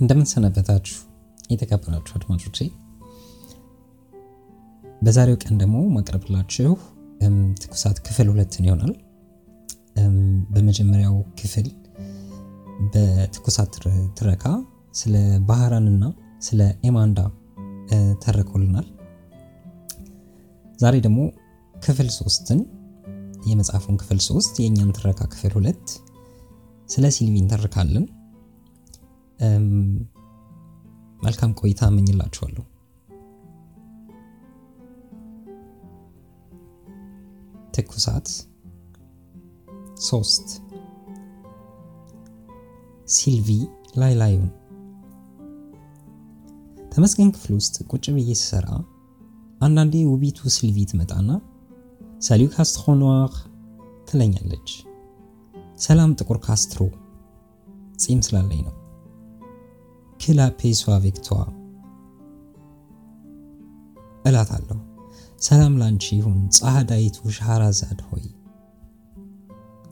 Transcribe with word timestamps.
እንደምንሰነበታችሁ 0.00 0.98
የተከበራችሁ 1.50 2.12
አድማጮቼ፣ 2.18 2.58
በዛሬው 5.02 5.36
ቀን 5.42 5.54
ደግሞ 5.60 5.76
ማቅረብላችሁ 5.94 6.72
ትኩሳት 7.62 7.98
ክፍል 8.06 8.28
ሁለትን 8.32 8.66
ይሆናል። 8.68 8.92
በመጀመሪያው 10.54 11.16
ክፍል 11.40 11.66
በትኩሳት 12.92 13.72
ትረካ 14.18 14.44
ስለ 15.00 15.14
ባህራንና 15.48 16.04
ስለ 16.46 16.60
ኤማንዳ 16.88 17.18
ተረኮልናል። 18.22 18.86
ዛሬ 20.78 20.96
ደግሞ 21.06 21.20
ክፍል 21.74 22.08
ሶስትን 22.18 22.60
የመጽሐፉን 23.50 23.98
ክፍል 24.00 24.18
ሶስት 24.28 24.54
የእኛን 24.62 24.94
ትረካ 24.96 25.20
ክፍል 25.32 25.52
ሁለት 25.58 25.86
ስለ 26.88 27.06
ሲልቪ 27.16 27.36
እንተርካለን። 27.42 28.06
መልካም 31.22 31.52
ቆይታ 31.60 31.80
እመኝላችኋለሁ። 31.86 32.64
ትኩሳት 37.74 38.28
ሶስት 40.02 40.48
ሲልቪ 43.08 43.48
ላይ 43.98 44.12
ላዩን 44.20 44.48
ተመስገን 46.92 47.30
ክፍል 47.34 47.52
ውስጥ 47.58 47.76
ቁጭ 47.90 48.04
ብዬ 48.10 48.30
ስሰራ 48.40 48.66
አንዳንዴ 49.60 49.94
ውቢቱ 50.12 50.50
ሲልቪ 50.56 50.78
ትመጣና 50.90 51.30
ሳሊው 52.22 52.50
ካስትሮ 52.54 52.86
ትለኛለች። 54.10 54.70
ሰላም 55.76 56.10
ጥቁር 56.18 56.38
ካስትሮ 56.38 56.80
ጺም 57.98 58.20
ስላለኝ 58.26 58.60
ነው። 58.68 58.74
ክላ 60.20 60.40
ፔሷ 60.58 60.82
ቪክቷ 61.04 61.28
እላታለሁ። 64.24 64.78
ሰላም 65.42 65.74
ላንቺ 65.80 66.04
ይሁን 66.16 66.38
ጸሐዳይቱ 66.56 67.16
ሻህራዛድ 67.36 68.00
ሆይ 68.08 68.24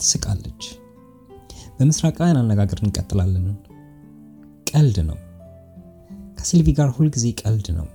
ትስቃለች። 0.01 0.65
በምስራቃውያን 1.79 2.41
አነጋገር 2.43 2.81
እንቀጥላለን። 2.85 3.47
ቀልድ 4.71 4.99
ነው። 5.09 5.19
ከሲልቪ 6.39 6.69
ጋር 6.79 6.89
ሁልጊዜ 6.97 7.27
ቀልድ 7.43 7.69
ነው። 7.79 7.87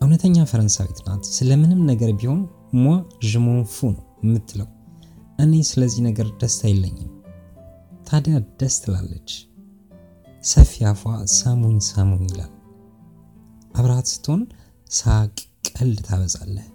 እውነተኛ 0.00 0.44
ፈረንሳዊት 0.50 0.98
ናት። 1.06 1.24
ስለምንም 1.36 1.80
ነገር 1.90 2.10
ቢሆን 2.20 2.40
ሟ 2.78 2.88
ዥሞንፉ 3.30 3.76
ነው 3.94 4.04
የምትለው። 4.24 4.68
እኔ 5.38 5.62
ስለዚህ 5.68 6.00
ነገር 6.08 6.26
ደስታ 6.40 6.62
የለኝም። 6.70 7.10
ታዲያ 8.06 8.36
ደስ 8.60 8.76
ትላለች። 8.84 9.30
ሰፊ 10.44 10.84
አፏ 10.84 11.02
ሳሙኝ 11.32 11.76
ሳሙኝ 11.86 12.22
ይላል። 12.28 12.52
አብረሃት 13.74 14.08
ስትሆን 14.12 14.42
ሳቅ፣ 14.90 15.34
ቀልድ 15.68 15.98
ታበዛለህ። 16.06 16.66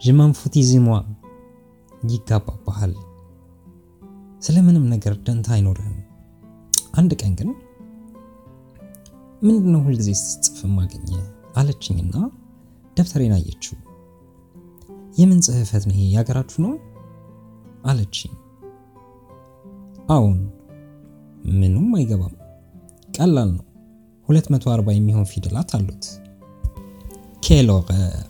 ዥማንፉቲዝሟ 0.00 0.86
ይጋባባሃል። 2.10 2.92
ስለምንም 4.42 4.84
ነገር 4.92 5.14
ደንታ 5.26 5.48
አይኖርህም። 5.56 5.96
አንድ 6.94 7.12
ቀን 7.20 7.32
ግን 7.38 7.50
ምንድነው 9.42 9.80
ሁልጊዜ 9.86 10.10
ስትጽፍ 10.22 10.60
ማገኘ 10.76 11.10
አለችኝና 11.56 12.14
ደብተሬን 12.96 13.34
አየችው። 13.36 13.76
የምን 15.16 15.38
ጽህፈት 15.46 15.84
ነው 15.88 15.94
ይሄ? 15.96 16.04
ያገራችሁ 16.16 16.58
ነው 16.64 16.72
አለችኝ። 17.84 18.32
አዎን፣ 20.08 20.38
ምኑም 21.54 21.90
አይገባም። 21.96 22.34
ቀላል 23.16 23.50
ነው። 23.50 23.64
240 24.28 24.94
የሚሆን 24.96 25.26
ፊደላት 25.30 25.70
አሉት። 25.76 26.04
ኬሎረር 27.42 28.26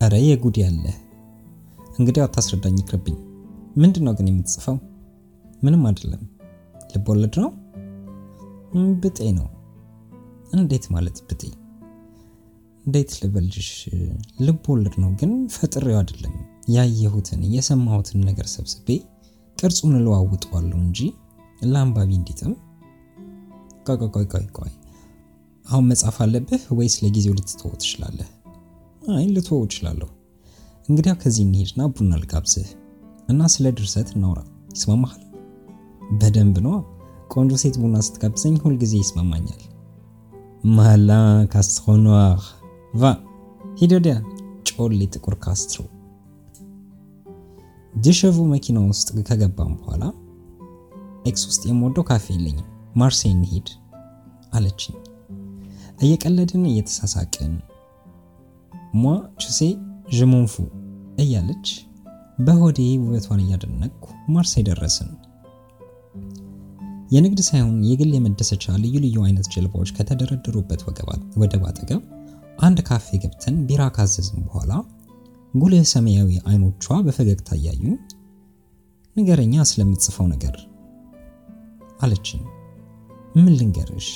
እረ 0.00 0.14
የጉድ 0.22 0.56
ያለ 0.62 0.84
እንግዲህ 1.98 2.22
አታስረዳኝ፣ 2.24 2.76
ይቅርብኝ። 2.80 3.16
ምንድን 3.76 4.04
ነው 4.06 4.12
ግን 4.18 4.28
የምትጽፈው? 4.30 4.76
ምንም 5.62 5.82
አይደለም። 5.88 6.22
ልብ 6.92 7.08
ወለድ 7.10 7.34
ነው? 7.42 7.50
ብጤ 9.02 9.18
ነው። 9.38 9.48
እንዴት 10.52 10.84
ማለት 10.94 11.16
ብጤ? 11.28 11.42
እንዴት 12.84 13.10
ልበልሽ? 13.20 13.68
ልብ 14.46 14.64
ወለድ 14.72 14.94
ነው 15.02 15.10
ግን 15.20 15.32
ፈጥሬው 15.56 15.98
አይደለም። 15.98 16.34
ያየሁትን 16.68 17.40
የሰማሁትን 17.54 18.20
ነገር 18.28 18.46
ሰብስቤ 18.54 18.88
ቅርጹን 19.58 19.94
እለዋውጠዋለሁ 19.98 20.78
እንጂ 20.80 20.98
ለአንባቢ 21.68 22.10
እንዲጥም። 22.18 22.52
ቆይ 23.86 24.26
ቆይ 24.56 24.72
አሁን 25.66 25.84
መጻፍ 25.90 26.16
አለብህ 26.24 26.62
ወይስ 26.78 26.94
ለጊዜው 27.02 27.34
ልትተወው 27.38 27.74
ትችላለህ? 27.80 28.28
አይ 29.12 29.24
ልትወው 29.34 29.62
እችላለሁ። 29.66 30.08
እንግዲያው 30.88 31.16
ከዚህ 31.22 31.42
እንሄድና 31.46 31.82
ቡና 31.94 32.12
ልጋብዝህ 32.22 32.68
እና 33.28 33.40
ስለ 33.54 33.66
ድርሰት 33.78 34.08
እናውራ። 34.14 34.40
ይስማማሃል? 34.74 35.22
በደንብ 36.12 36.56
ነዋ። 36.64 36.76
ቆንጆ 37.32 37.52
ሴት 37.62 37.76
ቡና 37.82 37.96
ስትጋብዘኝ 38.06 38.54
ሁልጊዜ 38.64 38.94
ይስማማኛል። 39.00 39.60
malin 40.76 41.10
Castro 41.52 41.94
noir 42.04 42.40
va 42.94 43.12
ሂድ 43.80 43.92
ወዲያ 43.96 44.14
ጮሌ 44.70 45.00
ጥቁር 45.14 45.34
ካስትሮ። 45.44 45.78
deux 47.94 48.10
chevaux 48.10 48.38
መኪና 48.52 48.78
ውስጥ 48.88 49.08
ከገባም 49.28 49.72
በኋላ 49.78 50.02
ኤክስ 51.24 51.42
ውስጥ 51.48 51.62
የምወደው 51.68 52.04
ካፌ 52.08 52.26
የለኝም፣ 52.34 52.66
ማርሴይ 52.96 53.32
እንሂድ 53.34 53.68
አለችኝ። 54.52 54.96
እየቀለድን 56.00 56.62
እየተሳሳቅን 56.70 57.52
ሟ 58.96 59.12
ችሴ 59.42 59.60
ዥሞንፉ 60.12 60.54
እያለች 61.18 61.66
በሆዴ 62.38 62.80
ውበቷን 63.02 63.42
እያደነቅኩ 63.44 64.04
ማርሴይ 64.34 64.64
ደረስን። 64.68 65.10
የንግድ 67.10 67.40
ሳይሆን 67.48 67.76
የግል 67.88 68.10
የመደሰቻ 68.16 68.74
ልዩ 68.82 68.96
ልዩ 69.04 69.18
አይነት 69.26 69.46
ጀልባዎች 69.54 69.90
ከተደረደሩበት 69.96 70.82
ወደብ 71.40 71.64
አጠገብ 71.70 72.02
አንድ 72.58 72.78
ካፌ 72.88 73.18
ገብተን 73.22 73.56
ቢራ 73.68 73.82
ካዘዝን 73.96 74.40
በኋላ 74.46 74.72
ጉልህ 75.54 75.84
ሰማያዊ 75.92 76.30
አይኖቿ 76.50 76.86
በፈገግታ 77.06 77.50
እያዩ 77.58 77.84
ንገረኛ 79.16 79.64
ስለምትጽፈው 79.70 80.26
ነገር 80.34 80.56
አለችን። 82.00 82.40
ምን 83.34 83.52
ልንገርሽ? 83.58 84.08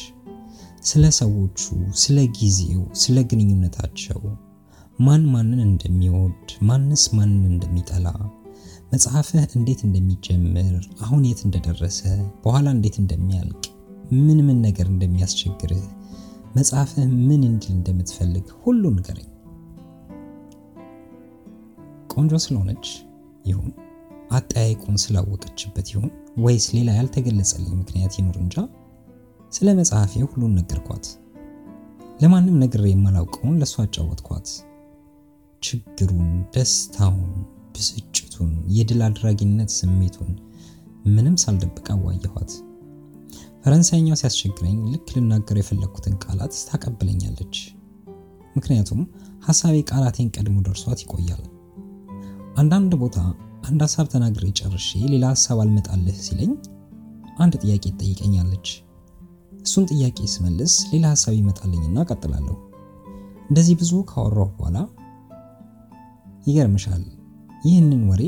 ስለ 0.82 1.04
ሰዎቹ፣ 1.18 1.60
ስለ 1.96 2.18
ጊዜው፣ 2.38 2.82
ስለ 3.02 3.16
ግንኙነታቸው፣ 3.30 4.20
ማን 4.98 5.22
ማንን 5.32 5.60
እንደሚወድ፣ 5.66 6.48
ማንስ 6.62 7.04
ማንን 7.16 7.44
እንደሚጠላ 7.52 8.06
መጽሐፍህ 8.92 9.44
እንዴት 9.58 9.80
እንደሚጀምር 9.86 10.74
አሁን 11.00 11.22
የት 11.28 11.40
እንደደረሰ 11.46 12.00
በኋላ 12.44 12.66
እንዴት 12.70 12.96
እንደሚያልቅ 13.02 13.62
ምን 14.18 14.38
ምን 14.46 14.58
ነገር 14.66 14.86
እንደሚያስቸግርህ 14.92 15.84
መጽሐፍህ 16.56 17.06
ምን 17.20 17.42
እንዲል 17.48 17.72
እንደምትፈልግ 17.76 18.46
ሁሉ 18.64 18.82
ንገረኝ። 18.96 19.30
ቆንጆ 22.14 22.32
ስለሆነች 22.44 22.86
ይሁን 23.46 23.72
አጠያይቁን 24.30 24.96
ስላወቀችበት 25.04 25.88
ይሁን 25.94 26.10
ወይስ 26.36 26.64
ሌላ 26.74 26.90
ያልተገለጸልኝ 26.96 27.74
ምክንያት 27.80 28.14
ይኑር 28.18 28.36
እንጃ 28.40 28.56
ስለ 29.52 29.68
መጽሐፌ 29.78 30.22
ሁሉን 30.24 30.54
ነገርኳት። 30.58 31.04
ለማንም 32.20 32.56
ነግሬ 32.62 32.84
የማላውቀውን 32.90 33.58
ለእሷ 33.60 33.74
አጫወትኳት። 33.84 34.48
ችግሩን፣ 35.62 36.32
ደስታውን 36.54 37.30
ብስጭቱን 37.74 38.50
የድል 38.76 39.00
አድራጊነት 39.06 39.70
ስሜቱን 39.78 40.32
ምንም 41.08 41.36
ሳልደብቅ 41.42 41.86
አዋየኋት። 41.94 42.52
ፈረንሳይኛው 43.64 44.18
ሲያስቸግረኝ 44.20 44.76
ልክ 44.92 45.08
ልናገር 45.14 45.58
የፈለግኩትን 45.60 46.16
ቃላት 46.24 46.54
ታቀብለኛለች። 46.68 47.56
ምክንያቱም 48.56 49.00
ሀሳቤ 49.46 49.76
ቃላቴን 49.90 50.28
ቀድሞ 50.36 50.58
ደርሷት 50.66 51.00
ይቆያል። 51.04 51.42
አንዳንድ 52.56 52.92
ቦታ 53.00 53.16
አንድ 53.64 53.80
ሀሳብ 53.84 54.06
ተናግሬ 54.12 54.44
ጨርሼ 54.58 54.88
ሌላ 55.12 55.24
ሀሳብ 55.32 55.58
አልመጣልህ 55.62 56.16
ሲለኝ 56.26 56.52
አንድ 57.38 57.54
ጥያቄ 57.62 57.84
ትጠይቀኛለች። 57.92 58.68
እሱን 59.62 59.84
ጥያቄ 59.92 60.18
ስመልስ 60.32 60.74
ሌላ 60.90 61.04
ሀሳብ 61.12 61.34
ይመጣልኝና 61.38 62.04
ቀጥላለሁ። 62.08 62.56
እንደዚህ 63.48 63.74
ብዙ 63.80 63.92
ካወራሁ 64.10 64.48
በኋላ 64.56 64.78
ይገርምሻል 66.46 67.04
ይህንን 67.64 68.02
ወሬ 68.10 68.22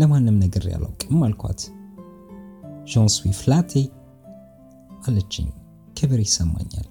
ለማንም 0.00 0.36
ነገር 0.38 0.64
ያላውቅም 0.72 1.22
አልኳት። 1.26 1.60
ዣን 2.92 3.08
ፍላቴ 3.40 3.72
አለችኝ። 5.06 5.48
ክብር 5.96 6.20
ይሰማኛል። 6.20 6.86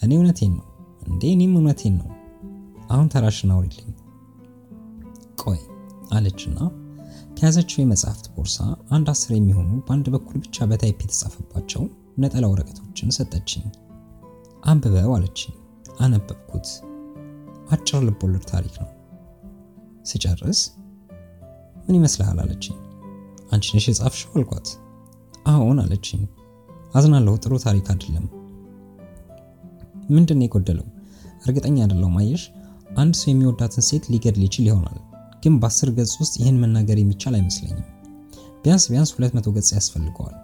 እኔ 0.00 0.10
እውነቴን 0.16 0.52
ነው 0.58 0.66
እንዴ? 1.06 1.22
እኔም 1.34 1.54
እውነቴን 1.58 1.94
ነው። 2.00 2.08
አሁን 2.90 3.08
ተራሽን 3.08 3.50
አውሪልኝ። 3.54 3.90
ቆይ 5.42 5.60
አለችና 6.10 6.58
ከያዘችው 7.30 7.78
የመጽሐፍት 7.80 8.26
ቦርሳ 8.34 8.56
አንድ 8.94 9.08
አስር 9.12 9.30
የሚሆኑ 9.34 9.70
በአንድ 9.86 10.06
በኩል 10.14 10.36
ብቻ 10.44 10.66
በታይፕ 10.70 10.98
የተጻፈባቸው 11.04 11.82
ነጠላ 12.18 12.44
ወረቀቶችን 12.50 13.14
ሰጠችኝ። 13.16 13.64
አንብበው 14.64 15.12
አለችኝ። 15.16 15.54
አነበብኩት። 16.00 16.68
አጭር 17.70 18.00
ልቦለድ 18.06 18.44
ታሪክ 18.50 18.74
ነው። 18.82 18.90
ስጨርስ 20.10 20.60
ምን 21.82 21.96
ይመስልሃል 21.98 22.38
አለችኝ። 22.44 22.76
አንቺ 23.52 23.66
ነሽ 23.76 23.86
የጻፍሽው 23.90 24.32
አልኳት። 24.36 24.68
አዎን 25.46 25.78
አለችኝ። 25.84 26.22
አዝናለሁ፣ 26.94 27.34
ጥሩ 27.42 27.54
ታሪክ 27.64 27.86
አይደለም። 27.92 28.26
ምንድን 30.10 30.38
ነው 30.38 30.46
የጎደለው? 30.46 30.86
እርግጠኛ 31.44 31.76
አይደለሁም። 31.84 32.16
አየሽ፣ 32.20 32.42
አንድ 32.98 33.14
ሰው 33.18 33.28
የሚወዳትን 33.30 33.84
ሴት 33.88 34.04
ሊገድል 34.12 34.42
ይችል 34.46 34.64
ይሆናል፣ 34.70 34.98
ግን 35.42 35.54
በአስር 35.60 35.90
ገጽ 35.96 36.12
ውስጥ 36.20 36.34
ይህን 36.40 36.56
መናገር 36.62 36.98
የሚቻል 37.00 37.34
አይመስለኝም። 37.38 37.86
ቢያንስ 38.64 38.84
ቢያንስ 38.90 39.10
ሁለት 39.16 39.32
መቶ 39.36 39.48
ገጽ 39.56 39.70
ያስፈልገዋል። 39.76 40.36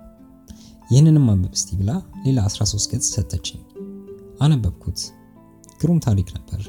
ይህንንም 0.91 1.27
አንብብ 1.33 1.55
እስቲ 1.59 1.71
ብላ 1.79 1.91
ሌላ 2.25 2.41
13 2.49 2.91
ገጽ 2.93 3.07
ሰጠችኝ። 3.15 3.61
አነበብኩት። 4.41 5.01
ግሩም 5.81 5.99
ታሪክ 6.07 6.29
ነበር። 6.37 6.61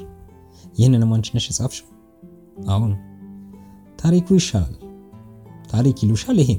ይህንንም 0.78 1.10
አንቺ 1.14 1.28
ነሽ 1.36 1.46
የጻፍሽው? 1.50 1.86
አሁን 2.68 2.92
ታሪኩ 3.98 4.26
ይሻላል። 4.38 4.74
ታሪክ 5.70 5.96
ይሉሻል? 6.04 6.38
ይሄ 6.42 6.50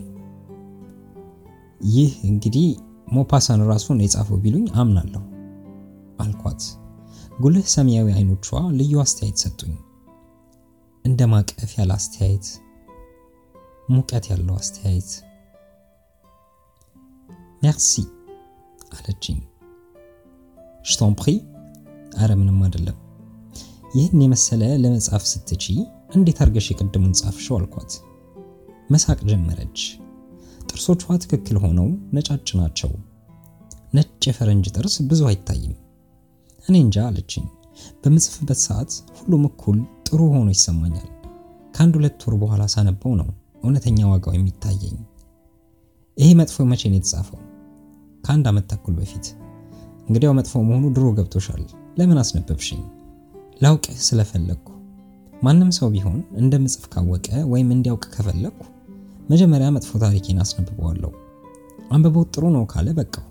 ይህ 1.89 2.13
እንግዲህ 2.29 2.67
ሞፓሳን 3.13 3.61
ራሱን 3.69 3.99
የጻፈው 4.03 4.39
ቢሉኝ 4.43 4.65
አምናለሁ 4.81 5.21
አልኳት። 6.19 6.63
ጉልህ 7.39 7.67
ሰማያዊ 7.73 8.07
አይኖቿ 8.13 8.47
ልዩ 8.79 8.93
አስተያየት 9.03 9.37
ሰጡኝ። 9.43 9.75
እንደ 11.05 11.21
ማቀፍ 11.31 11.71
ያለ 11.77 11.91
አስተያየት፣ 11.95 12.47
ሙቀት 13.89 14.25
ያለው 14.31 14.55
አስተያየት። 14.57 15.11
ሜርሲ 17.61 17.93
አለችኝ። 18.95 19.39
ሽቶን 20.85 21.13
ፕሪ 21.19 21.29
አረ 22.19 22.31
ምንም 22.39 22.59
አይደለም። 22.65 22.97
ይህን 23.95 24.21
የመሰለ 24.23 24.63
ለመጻፍ 24.83 25.23
ስትቺ 25.31 25.65
እንዴት 26.15 26.39
አርገሽ 26.43 26.67
የቅድሙን 26.71 27.13
ጻፍሽው 27.19 27.57
አልኳት። 27.57 27.91
መሳቅ 28.89 29.19
ጀመረች። 29.29 29.79
ጥርሶቿ 30.69 31.03
ትክክል 31.23 31.57
ሆነው 31.63 31.87
ነጫጭ 32.15 32.49
ናቸው። 32.59 32.91
ነጭ 33.93 34.23
የፈረንጅ 34.27 34.67
ጥርስ 34.75 34.95
ብዙ 35.09 35.21
አይታይም። 35.29 35.75
እኔ 36.65 36.75
እንጃ 36.83 36.97
አለችኝ። 37.07 37.45
በምጽፍበት 38.01 38.59
ሰዓት 38.65 38.91
ሁሉም 39.17 39.43
እኩል 39.49 39.77
ጥሩ 40.09 40.21
ሆኖ 40.31 40.47
ይሰማኛል። 40.53 41.07
ከአንድ 41.73 41.93
ሁለት 41.97 42.21
ወር 42.25 42.35
በኋላ 42.41 42.63
ሳነበው 42.73 43.11
ነው 43.19 43.27
እውነተኛ 43.63 43.99
ዋጋው 44.11 44.33
የሚታየኝ። 44.35 44.97
ይሄ 46.17 46.29
መጥፎ 46.39 46.57
መቼ 46.69 46.81
ነው 46.91 46.97
የተጻፈው? 46.97 47.39
ከአንድ 48.23 48.45
ዓመት 48.51 48.65
ተኩል 48.71 48.93
በፊት። 48.99 49.25
እንግዲያው 50.07 50.33
መጥፎ 50.37 50.53
መሆኑ 50.67 50.85
ድሮ 50.95 51.05
ገብቶሻል። 51.17 51.61
ለምን 51.99 52.19
አስነበብሽኝ? 52.21 52.81
ላውቅህ 53.61 53.97
ስለፈለግኩ። 54.07 54.67
ማንም 55.43 55.69
ሰው 55.77 55.87
ቢሆን 55.93 56.19
እንደምጽፍ 56.39 56.85
ካወቀ 56.93 57.27
ወይም 57.51 57.69
እንዲያውቅ 57.75 58.03
ከፈለግኩ 58.15 58.61
መጀመሪያ 59.29 59.67
መጥፎ 59.75 59.91
ታሪኬን 60.03 60.41
አስነብበዋለሁ። 60.43 61.11
አንብቦት 61.91 62.31
ጥሩ 62.35 62.45
ነው 62.55 62.63
ካለ 62.71 62.89
በቃው፣ 62.97 63.25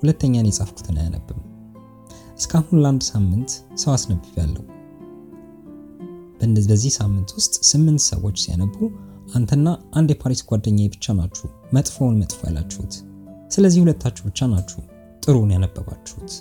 ሁለተኛን 0.00 0.48
የጻፍኩትን 0.48 0.98
አያነብም። 1.00 1.40
እስካሁን 2.38 2.80
ለአንድ 2.82 3.02
ሳምንት 3.08 3.52
ሰው 3.76 3.92
አስነብቤያለሁ። 3.94 4.64
በዚህ 6.68 6.92
ሳምንት 6.96 7.30
ውስጥ 7.36 7.54
ስምንት 7.68 8.02
ሰዎች 8.06 8.36
ሲያነቡ 8.42 8.76
አንተና 9.34 9.68
አንድ 9.92 10.08
የፓሪስ 10.12 10.40
ጓደኛዬ 10.48 10.86
ብቻ 10.92 11.14
ናችሁ 11.18 11.46
መጥፎውን 11.76 12.14
መጥፎ 12.20 12.40
ያላችሁት። 12.48 12.94
ስለዚህ 13.54 13.80
ሁለታችሁ 13.84 14.22
ብቻ 14.28 14.46
ናችሁ 14.52 14.80
ጥሩን 15.22 15.50
ያነበባችሁት። 15.54 16.32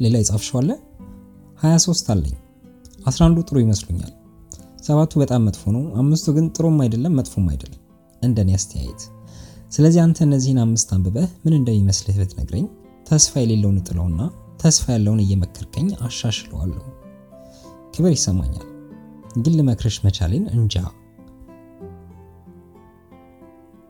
ሌላ 0.00 0.14
የጻፍሽው 0.20 0.56
አለ? 0.60 0.70
23 1.60 2.10
አለኝ። 2.14 2.34
11ዱ 3.06 3.44
ጥሩ 3.48 3.56
ይመስሉኛል። 3.64 4.12
ሰባቱ 4.82 5.12
በጣም 5.22 5.44
መጥፎ 5.48 5.62
ነው። 5.76 5.84
አምስቱ 6.00 6.34
ግን 6.36 6.46
ጥሩም 6.56 6.76
አይደለም 6.84 7.14
መጥፎም 7.18 7.46
አይደለም 7.52 7.80
እንደኔ 8.22 8.50
አስተያየት። 8.58 9.02
ስለዚህ 9.72 10.00
አንተ 10.04 10.18
እነዚህን 10.26 10.60
አምስት 10.64 10.88
አንብበህ 10.96 11.30
ምን 11.44 11.54
እንደሚመስልህ 11.58 12.18
ብትነግረኝ 12.20 12.66
ተስፋ 13.06 13.32
የሌለውን 13.42 13.80
እጥለውና 13.80 14.20
ተስፋ 14.62 14.84
ያለውን 14.94 15.20
እየመከርከኝ 15.24 15.88
አሻሽለዋለሁ። 16.06 16.84
ክብር 17.96 18.12
ይሰማኛል፣ 18.12 18.64
ግን 19.36 19.52
ልመክርሽ 19.58 19.96
መቻሌን 20.04 20.42
እንጃ። 20.54 20.74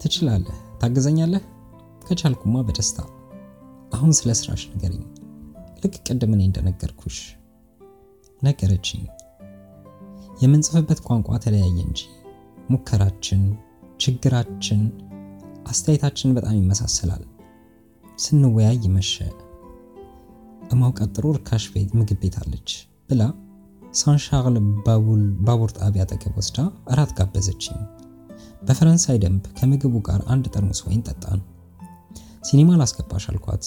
ትችላለህ፣ 0.01 0.59
ታግዘኛለህ? 0.81 1.43
ከቻልኩማ 2.03 2.57
በደስታ። 2.67 2.99
አሁን 3.93 4.13
ስለ 4.19 4.31
ስራሽ 4.41 4.63
ንገሪኝ። 4.73 5.03
ልክ 5.83 5.95
ቅድም 6.07 6.33
እንደነገርኩሽ 6.39 7.19
ነገረችኝ። 8.43 9.03
የምንጽፍበት 10.43 11.01
ቋንቋ 11.07 11.39
ተለያየ 11.45 11.79
እንጂ 11.87 12.01
ሙከራችን፣ 12.71 13.43
ችግራችን፣ 14.01 14.83
አስተያየታችን 15.67 16.35
በጣም 16.37 16.55
ይመሳሰላል። 16.61 17.25
ስንወያይ 18.19 18.85
መሸ። 18.97 19.15
እማውቃት 20.71 21.11
ጥሩ 21.17 21.27
ርካሽ 21.37 21.67
ቤት 21.75 21.91
ምግብ 21.99 22.21
ቤት 22.23 22.37
አለች 22.43 22.71
ብላ 23.11 23.23
ሳንሻርል 23.97 24.57
ባቡር 25.47 25.71
ጣቢያ 25.79 26.05
አጠገብ 26.07 26.35
ወስዳ 26.39 26.59
እራት 26.93 27.11
ጋበዘችኝ። 27.19 27.79
በፈረንሳይ 28.63 29.19
ደንብ 29.23 29.45
ከምግቡ 29.59 29.95
ጋር 30.09 30.21
አንድ 30.33 30.45
ጠርሙስ 30.55 30.81
ወይን 30.87 31.03
ጠጣን። 31.09 31.41
ሲኒማ 32.49 32.79
ላስገባሽ 32.81 33.25
አልኳት። 33.31 33.65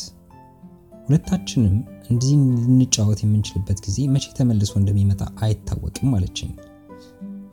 ሁለታችንም 1.05 1.75
እንዲህ 2.09 2.31
ልንጫወት 2.65 3.19
የምንችልበት 3.23 3.79
ጊዜ 3.85 3.97
መቼ 4.13 4.25
ተመልሶ 4.37 4.73
እንደሚመጣ 4.79 5.21
አይታወቅም 5.43 6.13
አለችኝ። 6.17 6.51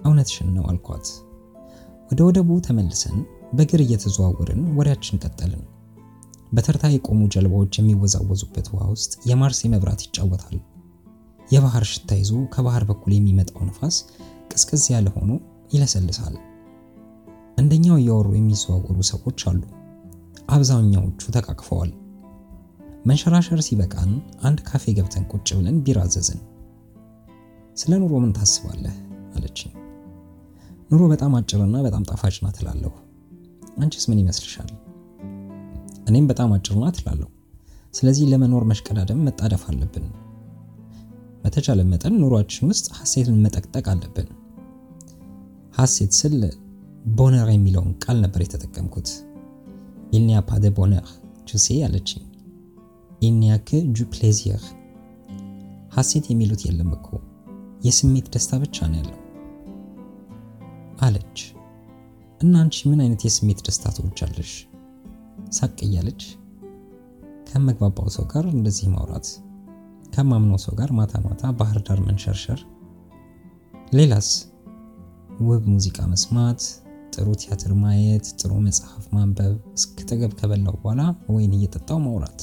እውነትሽን 0.07 0.51
ነው 0.57 0.65
አልኳት። 0.71 1.07
ወደ 2.11 2.21
ወደቡ 2.29 2.59
ተመልሰን 2.67 3.17
በእግር 3.53 3.81
እየተዘዋወርን 3.85 4.63
ወሬያችን 4.79 5.21
ቀጠልን። 5.25 5.65
በተርታ 6.53 6.87
የቆሙ 6.93 7.21
ጀልባዎች 7.35 7.75
የሚወዛወዙበት 7.79 8.67
ውሃ 8.73 8.85
ውስጥ 8.93 9.13
የማርሴ 9.31 9.69
መብራት 9.73 10.03
ይጫወታል። 10.07 10.57
የባህር 11.51 11.85
ሽታ 11.91 12.11
ይዞ 12.21 12.33
ከባህር 12.55 12.85
በኩል 12.89 13.13
የሚመጣው 13.15 13.63
ነፋስ 13.69 13.97
ቅዝቅዝ 14.51 14.85
ያለ 14.93 15.09
ሆኖ 15.17 15.31
ይለሰልሳል። 15.73 16.35
እንደኛው 17.59 17.97
እያወሩ 18.01 18.29
የሚዘዋወሩ 18.37 18.99
ሰዎች 19.11 19.41
አሉ። 19.51 19.63
አብዛኛዎቹ 20.49 21.23
ተቃቅፈዋል። 21.37 21.91
መንሸራሸር 23.07 23.61
ሲበቃን 23.67 24.11
አንድ 24.43 24.59
ካፌ 24.69 24.85
ገብተን 24.97 25.25
ቁጭ 25.33 25.49
ብለን 25.59 25.77
ቢራ 25.85 25.99
አዘዝን። 26.07 26.41
ስለ 27.77 27.93
ኑሮ 28.03 28.13
ምን 28.23 28.33
ታስባለህ 28.37 28.95
አለችኝ። 29.37 29.73
ኑሮ 30.91 31.03
በጣም 31.13 31.33
አጭርና 31.39 31.77
በጣም 31.87 32.05
ጣፋጭ 32.11 32.37
ናት 32.45 32.59
እላለሁ። 32.63 32.93
አንቺስ 33.81 34.05
ምን 34.11 34.21
ይመስልሻል? 34.23 34.71
እኔም 36.09 36.27
በጣም 36.31 36.53
አጭር 36.57 36.77
ናት 36.83 36.99
እላለሁ። 37.01 37.29
ስለዚህ 37.95 38.25
ለመኖር 38.33 38.65
መሽቀዳደም 38.71 39.25
መጣደፍ 39.27 39.63
አለብን። 39.71 40.07
በተቻለ 41.47 41.81
መጠን 41.91 42.15
ኑሯችን 42.21 42.69
ውስጥ 42.71 42.87
ሀሴትን 42.97 43.37
መጠቅጠቅ 43.43 43.85
አለብን። 43.93 44.29
ሀሴት 45.77 46.13
ስል 46.19 46.41
bonheur 47.19 47.49
የሚለውን 47.53 47.93
ቃል 48.05 48.17
ነበር 48.25 48.41
የተጠቀምኩት። 48.45 49.09
il 50.13 50.23
n'y 50.23 50.39
a 50.49 50.51
pas 50.51 50.59
de 50.65 50.73
bonheur 50.77 51.07
tu 51.49 51.58
sais 51.58 51.77
አለችኝ። 51.87 52.25
il 53.23 53.35
n'y 53.35 53.55
a 53.69 53.72
que 53.72 53.83
du 53.93 54.09
plaisir 54.15 54.65
ሀሴት 55.97 56.27
የሚሉት 56.31 56.63
የለም 56.67 56.91
እኮ 56.97 57.09
የስሜት 57.87 58.27
ደስታ 58.35 58.59
ብቻ 58.65 58.87
ነው 58.91 58.99
ያለው 59.01 59.21
አለች። 61.01 61.39
እና 62.41 62.55
ምን 62.91 63.01
አይነት 63.05 63.23
የስሜት 63.27 63.63
ደስታ 63.67 63.95
ትወጃለሽ? 63.97 64.53
ሳቅ 65.51 65.77
እያለች 65.81 66.23
ከመግባባው 67.49 68.09
ሰው 68.15 68.25
ጋር 68.33 68.45
እንደዚህ 68.55 68.89
ማውራት፣ 68.95 69.27
ከማምነው 70.17 70.59
ሰው 70.63 70.75
ጋር 70.79 70.91
ማታ 70.99 71.15
ማታ 71.25 71.43
ባህር 71.59 71.79
ዳር 71.87 71.99
መንሸርሸር፣ 72.05 72.61
ሌላስ 73.93 74.29
ውብ 75.41 75.65
ሙዚቃ 75.73 75.99
መስማት፣ 76.13 76.61
ጥሩ 77.15 77.27
ቲያትር 77.43 77.73
ማየት፣ 77.83 78.27
ጥሩ 78.41 78.53
መጽሐፍ 78.67 79.05
ማንበብ፣ 79.15 79.55
እስክጠገብ 79.77 80.33
ከበላው 80.39 80.77
በኋላ 80.79 81.03
ወይን 81.35 81.53
እየጠጣው 81.59 81.99
ማውራት፣ 81.99 82.41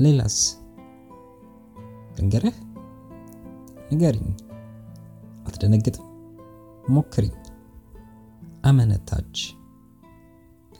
ሌላስ 0.00 0.36
ልንገርህ? 2.18 2.56
ንገሪኝ። 3.92 4.28
አትደነግጥም? 5.46 6.06
ሞክሪኝ። 6.90 7.34
አመነታች። 8.64 9.36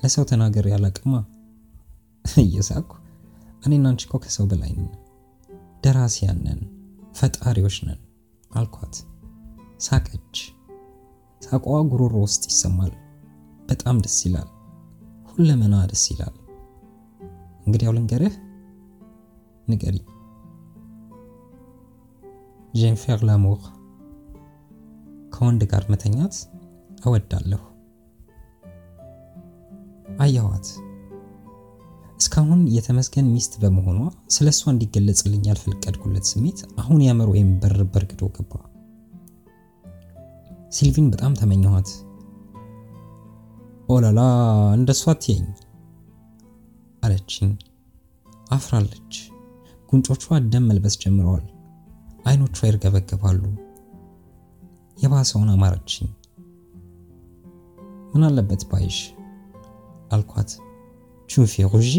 ለሰው 0.02 0.24
ተናገር 0.30 0.66
ያላቅማ 0.68 1.14
እየሳኩ 2.42 2.90
እኔና 3.66 3.86
አንቺ 3.90 4.02
እኮ 4.06 4.16
ከሰው 4.24 4.46
በላይ 4.50 4.72
ነን፣ 4.78 4.90
ደራሲያን 5.82 6.38
ነን፣ 6.44 6.60
ፈጣሪዎች 7.18 7.76
ነን 7.86 8.00
አልኳት። 8.50 8.94
ሳቀች። 9.80 10.36
ሳቋ 11.42 11.66
ጉሮሮ 11.90 12.14
ውስጥ 12.24 12.42
ይሰማል። 12.50 12.92
በጣም 13.68 13.96
ደስ 14.04 14.18
ይላል። 14.26 14.48
ሁለመና 15.30 15.74
ደስ 15.90 16.04
ይላል። 16.12 16.34
እንግዲያው 17.66 17.94
ልንገርህ። 17.96 18.34
ንገሪ። 19.68 19.96
ጄም 22.74 22.96
ላሞር 23.22 23.60
ከወንድ 25.32 25.62
ጋር 25.70 25.84
መተኛት 25.90 26.36
እወዳለሁ። 27.04 27.62
አየኋት። 30.18 30.66
እስካሁን 32.20 32.60
የተመስገን 32.74 33.26
ሚስት 33.34 33.52
በመሆኗ 33.62 34.00
ስለ 34.34 34.46
እሷ 34.52 34.62
እንዲገለጽልኝ 34.72 35.42
ያልፈቀድኩለት 35.48 36.26
ስሜት 36.30 36.58
አሁን 36.82 37.00
ያመር 37.06 37.28
ወይም 37.32 37.50
በር 37.62 37.78
በርግዶ 37.94 38.22
ገባ። 38.36 38.52
ሲልቪን 40.70 41.06
በጣም 41.12 41.32
ተመኘኋት። 41.40 41.88
ኦላላ 43.88 44.20
እንደሷ 44.76 45.02
አትየኝ 45.12 45.46
አለችኝ። 47.02 47.50
አፍራለች። 48.50 49.14
ጉንጮቿ 49.92 50.22
ደም 50.52 50.64
መልበስ 50.70 50.96
ጀምረዋል። 51.02 51.46
አይኖቿ 52.24 52.58
ይርገበገባሉ። 52.68 53.42
የባሰውን 54.96 55.50
አማረችኝ። 55.54 56.08
ምን 58.12 58.24
አለበት 58.28 58.62
ባይሽ 58.70 58.98
አልኳት። 60.12 60.50
ቹፌ 61.30 61.42
ሩዢ 61.72 61.94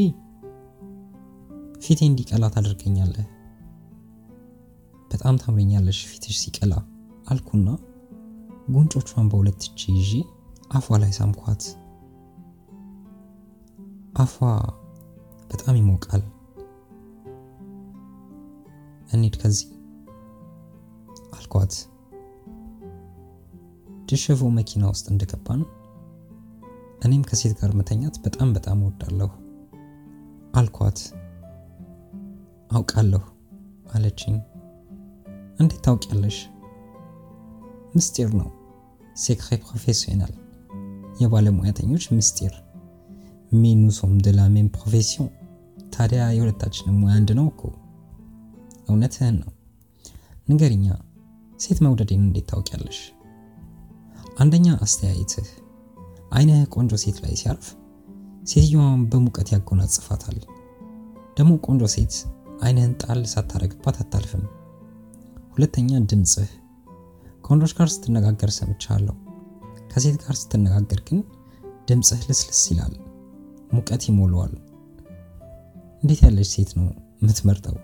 ፊቴ 1.83 2.00
እንዲቀላ 2.07 2.45
ታደርገኛለህ። 2.53 3.27
በጣም 5.11 5.35
ታምረኛለሽ 5.41 6.00
ፊትሽ 6.09 6.35
ሲቀላ 6.41 6.73
አልኩና 7.25 7.67
ጉንጮቿን 8.73 9.29
በሁለት 9.31 9.61
እጅ 9.67 9.81
ይዤ 9.93 10.11
አፏ 10.71 10.97
ላይ 11.01 11.11
ሳምኳት። 11.17 11.63
አፏ 14.15 14.35
በጣም 15.51 15.75
ይሞቃል። 15.79 16.23
እንሂድ 19.13 19.35
ከዚህ 19.41 19.69
አልኳት። 21.38 21.73
ድሸቮ 24.09 24.50
መኪና 24.57 24.83
ውስጥ 24.91 25.05
እንደገባን 25.13 25.61
እኔም 27.01 27.22
ከሴት 27.24 27.53
ጋር 27.60 27.72
መተኛት 27.77 28.15
በጣም 28.25 28.50
በጣም 28.53 28.79
እወዳለሁ 28.81 29.29
አልኳት። 30.53 31.00
አውቃለሁ 32.72 33.22
አለችኝ። 33.93 34.36
እንዴት 35.60 35.79
ታውቂያለሽ? 35.86 36.38
ምስጢር 37.96 38.29
ነው። 38.39 38.50
secret 39.15 39.57
professionnel 39.63 40.33
የባለሙያተኞች 41.22 42.05
ምስጢር። 42.13 42.53
mais 43.53 43.83
nous 43.98 44.04
sommes 44.04 44.13
de 44.17 44.33
la 44.38 44.48
même 44.48 44.69
profession። 44.75 45.31
ታዲያ 45.96 46.22
የሁለታችንም 46.31 47.00
ሙያ 47.01 47.15
አንድ 47.17 47.31
ነው 47.39 47.48
እኮ። 47.51 47.62
እውነትህን 48.88 49.36
ነው። 49.41 49.51
ንገሪኛ፣ 50.48 50.86
ሴት 51.60 51.79
መውደዴን 51.86 52.24
እንዴት 52.27 52.48
ታውቂያለሽ? 52.51 53.00
አንደኛ 54.39 54.67
አስተያየትህ 54.81 55.50
አይንህ 56.31 56.59
ቆንጆ 56.73 56.93
ሴት 57.01 57.17
ላይ 57.23 57.33
ሲያርፍ 57.39 57.65
ሴትዮዋን 58.47 59.01
በሙቀት 59.09 59.50
ያጎናጽፋታል። 59.53 60.38
ደግሞ 61.38 61.51
ቆንጆ 61.65 61.83
ሴት 61.93 62.13
አይንህን 62.63 62.93
ጣል 63.01 63.19
ሳታረግባት 63.31 63.97
አታልፍም። 64.03 64.43
ሁለተኛ 65.55 66.00
ድምፅህ፣ 66.09 66.50
ከወንዶች 67.43 67.73
ጋር 67.77 67.89
ስትነጋገር 67.93 68.51
ሰምቻለሁ። 68.57 69.15
ከሴት 69.91 70.17
ጋር 70.23 70.35
ስትነጋገር 70.41 71.00
ግን 71.07 71.19
ድምፅህ 71.89 72.21
ልስልስ 72.29 72.61
ይላል፣ 72.71 72.93
ሙቀት 73.71 74.03
ይሞላዋል። 74.09 74.53
እንዴት 76.03 76.21
ያለች 76.25 76.50
ሴት 76.53 76.71
ነው 76.77 76.88
የምትመርጠው? 77.21 77.75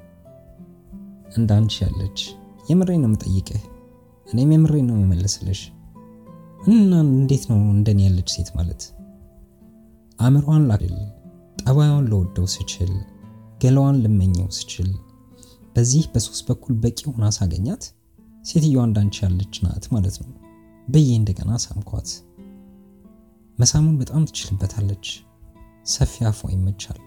እንዳንቺ 1.38 1.74
ያለች። 1.84 2.20
የምሬን 2.70 3.02
ነው 3.04 3.10
የምጠይቅህ። 3.10 3.64
እኔም 4.28 4.52
የምሬን 4.54 4.88
ነው 4.90 4.96
የምመልስልሽ። 4.98 5.62
እና 6.68 6.94
እንዴት 7.10 7.44
ነው 7.50 7.60
እንደኔ 7.74 8.00
ያለች 8.06 8.30
ሴት 8.34 8.50
ማለት? 8.56 8.82
አእምሯን 10.20 10.64
ላድል፣ 10.70 10.96
ጠባዩን 11.62 12.08
ለወደው 12.12 12.48
ስችል፣ 12.56 12.92
ገላዋን 13.62 13.98
ልመኘው 14.04 14.48
ስችል፣ 14.58 14.90
በዚህ 15.76 16.04
በሶስት 16.14 16.44
በኩል 16.50 16.74
በቂ 16.84 17.00
ሆና 17.10 17.26
ሳገኛት 17.38 17.84
ሴትዮዋ 18.46 18.84
እንዳንቺ 18.88 19.16
ያለች 19.26 19.56
ናት 19.66 19.86
ማለት 19.94 20.16
ነው 20.22 20.30
ብዬ 20.88 21.10
እንደገና 21.20 21.52
ሳምኳት። 21.66 22.10
መሳሙን 23.58 23.96
በጣም 24.02 24.26
ትችልበታለች። 24.30 25.06
ሰፊ 25.88 26.26
አፏ 26.30 26.50
ይመቻል። 26.54 27.00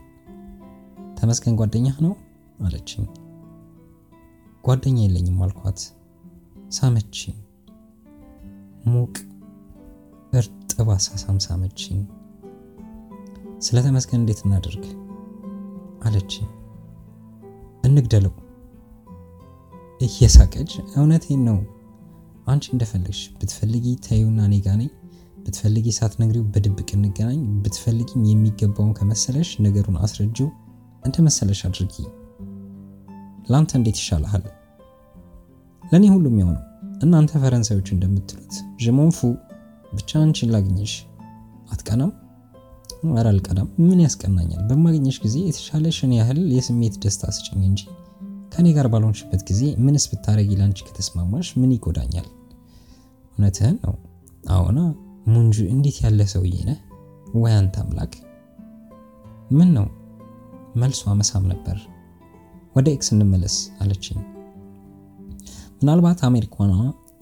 ተመስገን 1.18 1.56
ጓደኛህ 1.60 1.96
ነው 2.04 2.12
አለችኝ። 2.60 3.04
ጓደኛ 4.64 4.98
የለኝም 5.04 5.40
አልኳት። 5.44 5.80
ሳመችኝ። 6.70 7.36
ሙቅ 8.86 9.14
እርጥብ 10.80 10.92
አሳሳም 10.94 11.38
ሳመችኝ። 11.44 11.96
ስለ 13.62 13.78
ተመስገን 13.86 14.20
እንዴት 14.20 14.38
እናደርግ 14.44 14.84
አለችኝ። 16.02 16.46
እንግደለው 17.84 18.32
እየሳቀች 20.00 20.70
እውነቴን 20.94 21.42
ነው። 21.48 21.58
አንቺ 22.46 22.64
እንደፈለግሽ 22.72 23.20
ብትፈልጊ 23.36 23.84
ተይውና 24.06 24.40
እኔ 24.48 24.56
ጋ 24.64 24.76
ነኝ፣ 24.80 24.88
ብትፈልጊ 25.44 25.86
ሳትነግሪው 25.98 26.46
በድብቅ 26.54 26.88
እንገናኝ፣ 26.98 27.42
ብትፈልጊም 27.64 28.24
የሚገባውን 28.30 28.96
ከመሰለሽ 28.98 29.52
ነገሩን 29.66 30.00
አስረጂው፣ 30.02 30.48
እንደ 31.04 31.16
መሰለሽ 31.28 31.62
አድርጊ። 31.68 31.94
ለአንተ 33.50 33.72
እንዴት 33.80 34.00
ይሻልሃል? 34.02 34.46
ለእኔ 35.84 36.06
ሁሉም 36.16 36.38
ያው 36.42 36.50
ነው። 36.50 36.64
እናንተ 37.04 37.32
ፈረንሳዮች 37.44 37.90
እንደምትሉት 37.94 38.54
ዥሞንፉ 38.82 39.20
ብቻ 39.92 40.10
አንቺን 40.20 40.50
ላግኘሽ። 40.54 40.92
አትቀናም? 41.72 42.10
ኧረ 43.10 43.26
አልቀናም። 43.32 43.68
ምን 43.80 43.98
ያስቀናኛል? 44.04 44.62
በማግኘሽ 44.68 45.16
ጊዜ 45.24 45.36
የተሻለሽን 45.44 46.12
ያህል 46.18 46.40
የስሜት 46.56 46.94
ደስታ 47.04 47.32
ስጭኝ 47.36 47.62
እንጂ 47.68 47.82
ከኔ 48.54 48.66
ጋር 48.76 48.86
ባልሆንሽበት 48.92 49.42
ጊዜ 49.48 49.62
ምንስ 49.84 50.04
ብታረጊ 50.12 50.50
ላንቺ 50.60 50.78
ከተስማማሽ 50.88 51.48
ምን 51.60 51.70
ይጎዳኛል? 51.76 52.26
እውነትህን 53.36 53.76
ነው። 53.84 53.94
አዎና 54.50 54.78
ሙንጁ 55.26 55.56
እንዴት 55.74 55.96
ያለ 56.04 56.20
ሰውዬ 56.32 56.56
ነህ! 56.68 56.78
ወይ 57.34 57.52
አንተ 57.56 57.76
አምላክ! 57.82 58.12
ምን 59.50 59.70
ነው 59.76 59.86
መልሷ 60.76 61.14
መሳም 61.20 61.44
ነበር። 61.52 61.78
ወደ 62.76 62.86
ኤክስ 62.94 63.08
እንመለስ 63.14 63.54
አለችኝ። 63.80 64.18
ምናልባት 65.80 66.20
አሜሪካኗ 66.28 66.72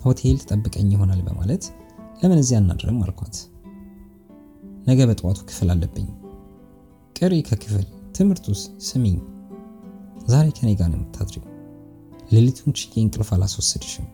ሆቴል 0.05 0.37
ትጠብቀኝ 0.43 0.89
ይሆናል 0.95 1.21
በማለት 1.29 1.65
ለምን 2.21 2.39
እዚያ 2.43 2.59
እናድርም 2.63 3.01
አልኳት። 3.05 3.37
ነገ 4.87 5.01
በጠዋቱ 5.09 5.39
ክፍል 5.49 5.69
አለብኝ። 5.75 6.09
ቅሪ 7.17 7.35
ከክፍል 7.49 7.87
ትምህርቱስ 8.17 8.61
ስሚኝ 8.87 9.17
ዛሬ 10.29 10.47
ከኔ 10.57 10.71
ጋር 10.81 10.89
ነው 10.93 11.03
ሌሊቱን 12.33 12.73
ችዬ 12.79 12.95
እንቅልፍ 13.03 13.29
አላስወስድሽም። 13.35 14.07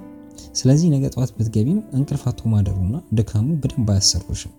ስለዚህ 0.59 0.89
ነገ 0.93 1.05
ጠዋት 1.15 1.31
ብትገቢም 1.37 1.81
እንቅልፍ 1.97 2.23
አጥቶ 2.23 2.41
ማደሩና 2.53 2.97
ድካሙ 3.19 3.49
በደንብ 3.63 3.89
አያሰሩሽም። 3.95 4.53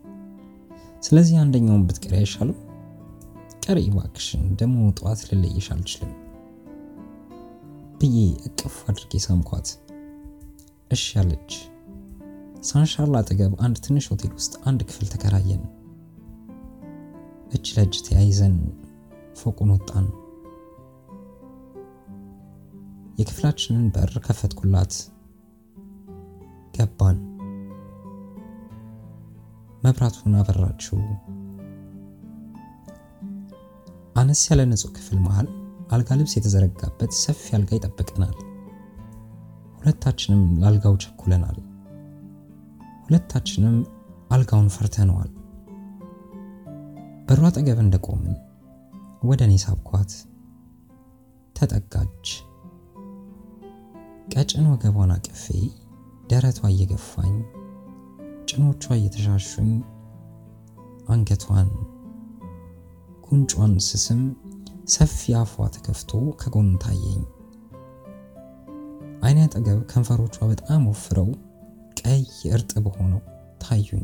ስለዚህ 1.04 1.36
አንደኛውን 1.44 1.86
ብትቀሪ 1.88 2.14
አይሻልም? 2.20 2.58
ቀሪ 3.66 3.80
እባክሽን፣ 3.90 4.44
ደግሞ 4.60 4.78
ጠዋት 4.98 5.22
ልለይሽ 5.30 5.68
አልችልም 5.74 6.12
ብዬ 8.00 8.18
እቅፍ 8.48 8.76
አድርጌ 8.90 9.22
ሳምኳት። 9.26 9.68
እሺ 10.92 11.06
አለች። 11.22 11.52
ሳንሻርል 12.66 13.16
አጠገብ 13.20 13.54
አንድ 13.66 13.78
ትንሽ 13.86 14.06
ሆቴል 14.12 14.32
ውስጥ 14.38 14.54
አንድ 14.70 14.80
ክፍል 14.90 15.08
ተከራየን። 15.14 15.64
እጅ 17.56 17.68
ለእጅ 17.76 17.96
ተያይዘን 18.06 18.56
ፎቁን 19.40 19.72
ወጣን። 19.76 20.06
የክፍላችንን 23.20 23.86
በር 23.96 24.14
ከፈትኩላት። 24.26 24.94
ገባን። 26.76 27.20
መብራቱን 29.84 30.34
አበራችው። 30.40 30.98
አነስ 34.16 34.42
ያለ 34.50 34.62
ንጹህ 34.70 34.92
ክፍል 34.98 35.20
መሃል 35.26 35.48
አልጋ 35.92 36.10
ልብስ 36.20 36.34
የተዘረጋበት 36.38 37.14
ሰፊ 37.22 37.46
አልጋ 37.58 37.72
ይጠብቀናል። 37.78 38.36
ሁለታችንም 39.78 40.44
ለአልጋው 40.62 40.96
ቸኩለናል። 41.04 41.58
ሁለታችንም 43.08 43.76
አልጋውን 44.32 44.70
ፈርተነዋል። 44.76 45.32
በሩ 47.28 47.42
አጠገብ 47.50 47.80
እንደቆምን 47.84 48.36
ወደ 49.24 49.42
እኔ 49.48 49.54
ሳብኳት። 49.64 50.12
ተጠጋች። 51.56 52.28
ቀጭን 54.34 54.66
ወገቧን 54.72 55.12
አቅፌ 55.16 55.44
ደረቷ 56.30 56.60
እየገፋኝ 56.72 57.36
ጭኖቿ 58.50 58.84
እየተሻሹኝ 58.96 59.70
አንገቷን 61.10 61.70
ጉንጯን 63.26 63.74
ስስም 63.88 64.22
ሰፊ 64.88 65.12
አፏ 65.40 65.68
ተከፍቶ 65.76 66.12
ከጎን 66.42 66.70
ታየኝ። 66.84 67.22
አይኔ 69.26 69.40
አጠገብ 69.46 69.80
ከንፈሮቿ 69.92 70.38
በጣም 70.52 70.82
ወፍረው 70.90 71.30
ቀይ 72.06 72.24
እርጥብ 72.52 72.86
ሆነው 72.96 73.22
ታዩኝ። 73.62 74.04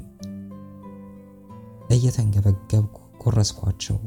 እየተንገበገብኩ 1.89 2.93
ጎረስኳቸው። 3.22 3.98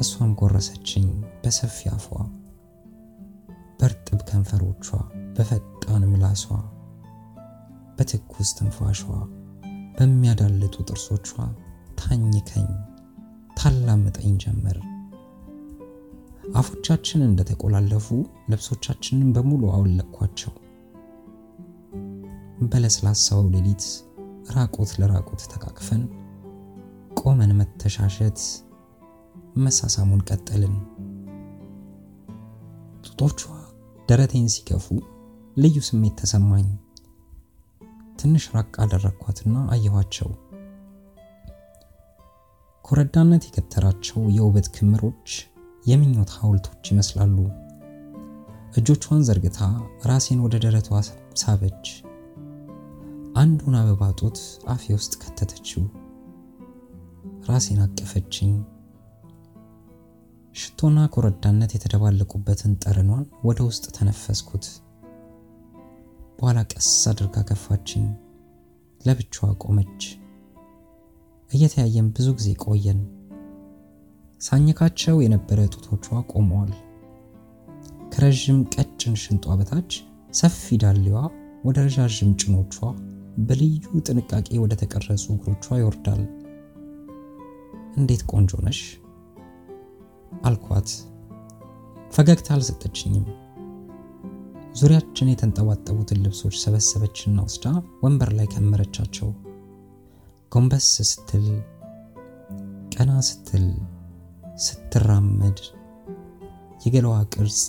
እሷም 0.00 0.30
ጎረሰችኝ 0.40 1.06
በሰፊ 1.42 1.78
አፏ፣ 1.92 2.08
በእርጥብ 3.80 4.20
ከንፈሮቿ፣ 4.28 4.86
በፈጣን 5.36 6.02
ምላሷ፣ 6.10 6.44
በትኩስ 7.96 8.50
ትንፋሿ፣ 8.58 9.00
በሚያዳልጡ 9.96 10.76
ጥርሶቿ 10.88 11.28
ታኝከኝ 11.98 12.68
ታላምጠኝ 13.56 14.34
ጀመር። 14.44 14.78
አፎቻችን 16.56 17.26
እንደተቆላለፉ 17.26 18.08
ልብሶቻችንን 18.50 19.32
በሙሉ 19.32 19.64
አወለቅኳቸው። 19.72 20.52
በለስላሳው 22.64 23.42
ሌሊት 23.54 23.84
ራቁት 24.56 24.90
ለራቁት 25.00 25.42
ተቃቅፈን 25.52 26.02
ቆመን 27.20 27.52
መተሻሸት 27.58 28.40
መሳሳሙን 29.56 30.20
ቀጠልን። 30.28 30.74
ጡቶቿ 33.06 33.40
ደረቴን 34.08 34.48
ሲገፉ 34.48 34.86
ልዩ 35.56 35.76
ስሜት 35.88 36.14
ተሰማኝ። 36.20 36.66
ትንሽ 38.18 38.44
ራቅ 38.54 38.72
አደረግኳትና 38.84 39.56
አየኋቸው። 39.70 40.30
ኮረዳነት 42.84 43.44
የገተራቸው 43.46 44.22
የውበት 44.36 44.66
ክምሮች 44.74 45.28
የምኞት 45.84 46.32
ሐውልቶች 46.36 46.90
ይመስላሉ። 46.92 47.36
እጆቿን 48.76 49.22
ዘርግታ 49.22 49.58
ራሴን 50.06 50.42
ወደ 50.44 50.56
ደረቷ 50.64 50.90
ሳበች። 51.34 51.86
አንዱን 53.34 53.74
አበባ 53.78 54.02
ጡት 54.18 54.38
አፌ 54.72 54.84
ውስጥ 54.96 55.12
ከተተችው። 55.22 55.82
ራሴን 57.48 57.80
አቀፈችኝ። 57.84 58.52
ሽቶና 60.54 60.98
ኮረዳነት 61.14 61.72
የተደባለቁበትን 61.74 62.72
ጠረኗን 62.82 63.24
ወደ 63.48 63.58
ውስጥ 63.68 63.84
ተነፈስኩት። 63.96 64.66
በኋላ 66.38 66.60
ቀስ 66.72 66.90
አድርጋ 67.10 67.42
ገፋችኝ። 67.48 68.06
ለብቻዋ 69.00 69.48
ቆመች። 69.64 70.02
እየተያየን 71.50 72.08
ብዙ 72.16 72.28
ጊዜ 72.38 72.50
ቆየን። 72.64 73.00
ሳኝካቸው 74.40 75.16
የነበረ 75.22 75.60
ጡቶቿ 75.74 76.06
ቆመዋል። 76.32 76.72
ከረዥም 78.12 78.60
ቀጭን 78.74 79.16
ሽንጧ 79.22 79.56
በታች 79.58 79.92
ሰፊ 80.34 80.76
ዳሌዋ 80.82 81.18
ወደ 81.64 81.78
ረዣዥም 81.86 82.30
ጭኖቿ 82.40 82.74
በልዩ 83.42 83.72
ጥንቃቄ 84.06 84.48
ወደ 84.62 84.72
ተቀረጹ 84.80 85.24
እግሮቿ 85.34 85.66
ይወርዳል። 85.78 86.22
እንዴት 87.96 88.22
ቆንጆ 88.30 88.52
ነሽ 88.66 88.80
አልኳት። 90.44 90.88
ፈገግታ 92.12 92.48
አልሰጠችኝም። 92.54 93.26
ዙሪያችን 94.74 95.30
የተንጠባጠቡትን 95.30 96.22
ልብሶች 96.24 96.54
ሰበሰበችና 96.62 97.36
ወስዳ 97.46 97.66
ወንበር 98.02 98.30
ላይ 98.38 98.46
ከመረቻቸው። 98.52 99.28
ጎንበስ 100.52 100.88
ስትል፣ 101.10 101.46
ቀና 102.94 103.12
ስትል፣ 103.28 103.66
ስትራመድ 104.64 105.60
የገላዋ 106.84 107.16
ቅርጽ፣ 107.34 107.60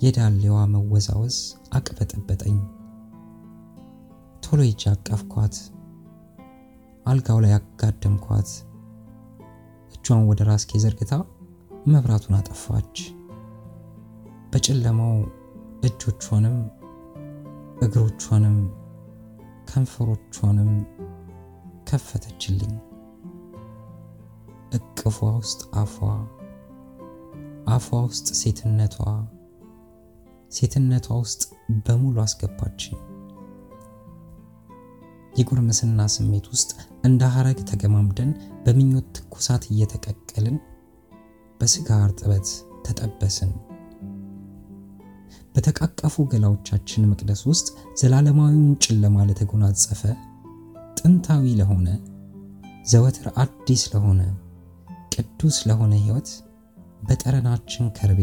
የዳሌዋ 0.00 0.56
መወዛወዝ 0.72 1.36
አቅበጠበጠኝ። 1.72 2.56
ቶሎ 4.54 4.64
ሄጄ 4.64 4.82
አቀፍኳት። 4.90 5.54
አልጋው 7.06 7.38
ላይ 7.44 7.52
አጋደምኳት። 7.56 8.50
እጇን 9.94 10.20
ወደ 10.28 10.40
ራስጌ 10.48 10.70
ዘርግታ 10.82 11.12
መብራቱን 11.86 12.34
አጠፋች። 12.38 12.94
በጨለማው 14.52 15.16
እጆቿንም 15.88 16.58
እግሮቿንም 17.86 18.58
ከንፈሮቿንም 19.70 20.70
ከፈተችልኝ። 21.90 22.76
እቅፏ 24.72 25.18
ውስጥ 25.38 25.62
አፏ፣ 25.74 25.96
አፏ 27.68 28.02
ውስጥ 28.06 28.28
ሴትነቷ፣ 28.42 28.96
ሴትነቷ 30.50 31.08
ውስጥ 31.22 31.42
በሙሉ 31.82 32.16
አስገባችኝ። 32.20 32.96
የጉርምስና 35.34 36.00
ስሜት 36.14 36.46
ውስጥ 36.52 36.70
እንደ 37.06 37.24
ሐረግ 37.34 37.58
ተገማምደን 37.70 38.30
በምኞት 38.64 39.06
ትኩሳት 39.16 39.64
እየተቀቀልን 39.70 40.56
በስጋ 41.60 41.98
እርጥበት 42.04 42.48
ተጠበስን። 42.86 43.52
በተቃቀፉ 45.54 46.24
ገላዎቻችን 46.30 47.08
መቅደስ 47.10 47.42
ውስጥ 47.50 47.66
ዘላለማዊውን 48.00 48.72
ጨለማ 48.84 49.26
ለተጎናጸፈ 49.28 50.02
ጥንታዊ 50.98 51.44
ለሆነ 51.60 51.88
ዘወትር 52.90 53.28
አዲስ 53.42 53.82
ለሆነ 53.92 54.22
ቅዱስ 55.14 55.56
ለሆነ 55.68 55.92
ሕይወት 56.02 56.30
በጠረናችን 57.02 57.92
ከርቤ 57.96 58.20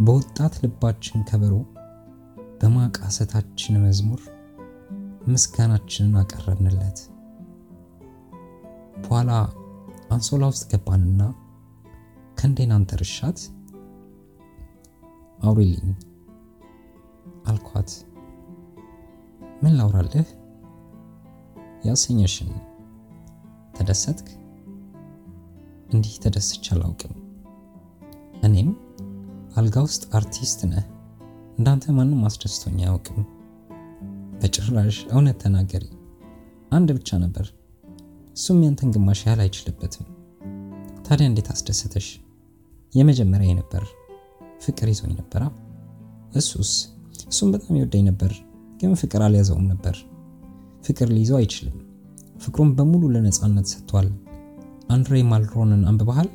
በወጣት 0.00 0.54
ልባችን 0.62 1.26
ከበሮ 1.28 1.54
በማቃሰታችን 2.60 3.80
መዝሙር 3.84 4.20
ምስጋናችንን 5.28 6.14
አቀረብንለት። 6.20 6.98
በኋላ 9.02 9.30
አንሶላ 10.10 10.44
ውስጥ 10.52 10.64
ገባንና 10.72 11.22
ከንዴን 12.38 12.72
አንተርሻት 12.76 13.38
አውሪልኝ 15.40 15.90
አልኳት። 17.46 17.90
ምን 19.62 19.74
ላውራልህ? 19.78 20.28
ያሰኘሽን። 21.84 22.50
ተደሰትክ? 23.76 24.28
እንዲህ 25.90 26.14
ተደስቼ 26.24 26.64
አላውቅም። 26.74 27.14
እኔም 28.46 28.70
አልጋ 29.56 29.76
ውስጥ 29.86 30.04
አርቲስት 30.16 30.60
ነህ፣ 30.72 30.84
እንዳንተ 31.58 31.92
ማንም 31.96 32.22
አስደስቶኝ 32.24 32.78
አያውቅም። 32.82 33.20
በጭራሽ 34.40 34.96
እውነት 35.12 35.36
ተናገሪ። 35.42 35.84
አንድ 36.72 36.88
ብቻ 36.96 37.18
ነበር፣ 37.24 37.46
እሱም 38.36 38.58
ያንተን 38.64 38.90
ግማሽ 38.94 39.20
ያህል 39.26 39.40
አይችልበትም። 39.44 40.06
ታዲያ 41.06 41.26
እንዴት 41.30 41.48
አስደሰተሽ? 41.54 42.06
የመጀመሪያ 42.92 43.50
ነበር፣ 43.60 43.84
ፍቅር 44.64 44.88
ይዞኝ 44.92 45.12
ነበራ። 45.20 45.42
እሱስ 46.34 46.70
እሱም 47.28 47.50
በጣም 47.54 47.76
ይወደኝ 47.78 48.04
ነበር፣ 48.10 48.32
ግን 48.80 48.92
ፍቅር 48.94 49.22
አልያዘውም 49.26 49.66
ነበር። 49.72 49.96
ፍቅር 50.84 51.08
ሊይዘው 51.08 51.36
አይችልም። 51.36 51.76
ፍቅሩን 52.38 52.70
በሙሉ 52.76 53.04
ለነፃነት 53.14 53.66
ሰጥቷል። 53.66 54.08
አንድሬ 54.90 55.22
ማልሮንን 55.30 55.82
አንብበሃል? 55.84 56.28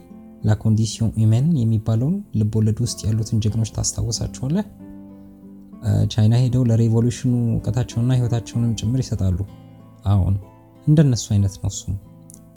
ላኮንዲሲዮን 0.46 1.12
ዩሜን 1.22 1.46
የሚባለውን 1.58 2.16
ልቦለድ 2.36 2.80
ውስጥ 2.84 3.00
ያሉትን 3.08 3.42
ጀግኖች 3.44 3.70
ታስታውሳቸዋለህ? 3.72 4.66
ቻይና 6.08 6.34
ሄደው 6.42 6.64
ለሬቮሉሽኑ 6.70 7.32
እውቀታቸውንና 7.54 8.12
ህይወታቸውንም 8.18 8.72
ጭምር 8.80 9.00
ይሰጣሉ። 9.04 9.38
አዎን 10.06 10.36
እንደነሱ 10.88 11.26
አይነት 11.34 11.56
ነው። 11.62 11.72
እሱም 11.74 11.96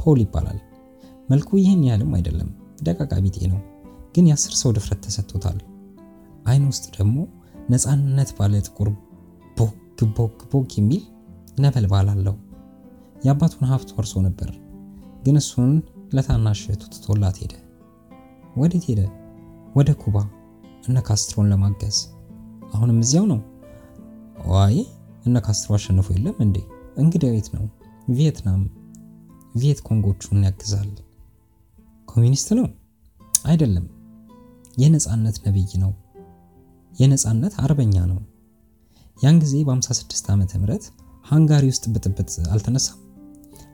ፖል 0.01 0.19
ይባላል። 0.23 0.59
መልኩ 1.29 1.49
ይህን 1.61 1.83
ያህልም 1.89 2.13
አይደለም፣ 2.17 2.51
ደቃቃ 2.83 3.13
ቢጤ 3.25 3.39
ነው፣ 3.53 3.61
ግን 4.15 4.29
የአስር 4.29 4.55
ሰው 4.61 4.71
ድፍረት 4.77 5.01
ተሰጥቶታል። 5.07 5.59
አይን 6.47 6.65
ውስጥ 6.71 6.85
ደግሞ 6.97 7.17
ነፃነት 7.71 8.31
ባለ 8.39 8.55
ጥቁር 8.67 8.89
ቦግ 9.57 9.75
ቦግ 10.17 10.37
ቦግ 10.53 10.71
የሚል 10.79 11.03
ነበልባል 11.61 12.09
አለው። 12.13 12.37
የአባቱን 13.25 13.69
ሀብት 13.71 13.91
ወርሶ 13.97 14.15
ነበር፣ 14.27 14.51
ግን 15.25 15.37
እሱን 15.41 15.71
ለታናሽ 16.17 16.61
እህቱ 16.67 16.83
ትቶላት 16.95 17.39
ሄደ። 17.43 17.55
ወዴት 18.57 18.85
ሄደ? 18.91 19.01
ወደ 19.75 19.91
ኩባ 20.03 20.17
እነ 20.87 20.99
ካስትሮን 21.07 21.49
ለማገዝ። 21.53 21.97
አሁንም 22.77 22.99
እዚያው 23.03 23.27
ነው። 23.33 23.41
ዋይ 24.49 24.77
እነ 25.27 25.37
ካስትሮ 25.47 25.71
አሸንፎ 25.77 26.09
የለም 26.15 26.37
እንዴ? 26.45 26.57
እንግዲህ 26.97 27.31
የት 27.33 27.49
ነው? 27.57 27.65
ቪየትናም። 28.17 28.63
ቪየት 29.55 29.81
ኮንጎቹን 29.87 30.45
ያግዛል። 30.47 30.91
ኮሚኒስት 32.09 32.49
ነው 32.59 32.67
አይደለም። 33.45 33.87
የነፃነት 34.77 35.37
ነብይ 35.47 35.73
ነው። 35.83 35.93
የነፃነት 36.93 37.55
አርበኛ 37.63 37.97
ነው። 38.11 38.21
ያን 39.19 39.37
ጊዜ 39.43 39.55
በ56 39.69 40.31
ዓመተ 40.33 40.53
ምህረት 40.61 40.85
ሃንጋሪ 41.27 41.65
ውስጥ 41.73 41.85
ብጥብጥ 41.95 42.33
አልተነሳም። 42.55 43.01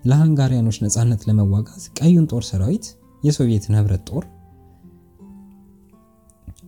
ለሃንጋሪያኖች 0.05 0.77
ነፃነት 0.85 1.23
ለመዋጋት 1.29 1.83
ቀዩን 1.99 2.27
ጦር 2.31 2.45
ሰራዊት፣ 2.49 2.87
የሶቪየትን 3.23 3.77
ህብረት 3.79 4.03
ጦር 4.09 4.25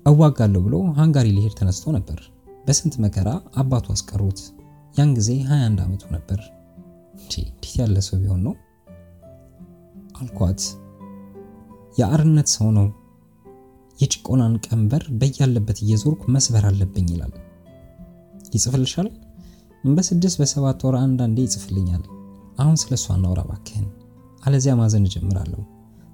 እዋጋለሁ 0.07 0.61
ብሎ 0.65 0.77
ሃንጋሪ 0.99 1.29
ሊሄድ 1.37 1.55
ተነስቶ 1.59 1.93
ነበር። 1.97 2.19
በስንት 2.67 2.95
መከራ 3.05 3.29
አባቱ 3.61 3.87
አስቀሩት። 3.95 4.41
ያን 4.95 5.11
ጊዜ 5.19 5.31
21 5.47 5.81
ዓመቱ 5.85 6.03
ነበር። 6.17 6.41
እንዴት 7.17 7.65
ያለ 7.79 7.97
ሰው 8.07 8.17
ቢሆን 8.23 8.41
ነው 8.47 8.55
አልኳት። 10.21 10.63
የአርነት 11.99 12.49
ሰው 12.55 12.69
ነው። 12.79 12.87
የጭቆናን 13.99 14.55
ቀንበር 14.67 15.03
በያለበት 15.21 15.79
እየዞርኩ 15.85 16.23
መስበር 16.35 16.65
አለብኝ 16.71 17.09
ይላል። 17.13 17.35
ይጽፍልሻል። 18.55 19.09
በስድስት 19.95 20.37
በሰባት 20.41 20.81
ወር 20.87 20.95
አንዳንዴ 21.01 21.39
ይጽፍልኛል። 21.47 22.05
አሁን 22.59 22.77
ስለ 22.83 22.93
እሷ 22.99 23.07
እናውራ 23.17 23.41
እባክህን፣ 23.47 23.87
አለዚያ 24.43 24.73
ማዘን 24.81 25.07
እጀምራለሁ። 25.09 25.61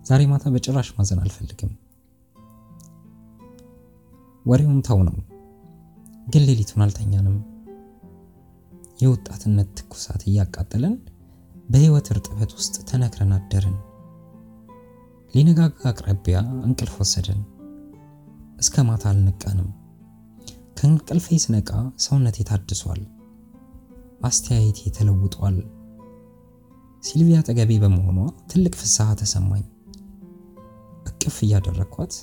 ዛሬ 0.06 0.22
ማታ 0.30 0.44
በጭራሽ 0.54 0.88
ማዘን 0.98 1.20
አልፈልግም። 1.24 1.72
ወሬውን 4.44 4.80
ተው 4.86 4.98
ነው፣ 5.06 5.16
ግን 6.26 6.42
ሌሊቱን 6.48 6.82
አልተኛንም። 6.84 7.38
የወጣትነት 9.00 9.68
ትኩሳት 9.78 10.22
እያቃጠለን 10.28 10.94
በሕይወት 11.68 12.06
እርጥበት 12.12 12.50
ውስጥ 12.56 12.74
ተነክረን 12.88 13.32
አደርን። 13.36 13.76
ሊነጋጋ 15.34 15.80
አቅራቢያ 15.90 16.38
እንቅልፍ 16.66 16.94
ወሰደን። 17.02 17.40
እስከ 18.58 18.82
ማታ 18.88 19.04
አልነቃንም። 19.10 19.68
ከእንቅልፌ 20.76 21.36
ስነቃ 21.44 21.70
ሰውነቴ 22.04 22.38
ታድሷል። 22.48 23.00
አስተያየቴ 24.22 24.80
ተለውጧል። 24.96 25.56
ሲልቪያ 27.04 27.36
አጠገቤ 27.42 27.72
በመሆኗ 27.82 28.18
ትልቅ 28.50 28.74
ፍስሐ 28.80 29.08
ተሰማኝ። 29.20 29.64
እቅፍ 31.10 31.36
እያደረግኳት 31.46 32.14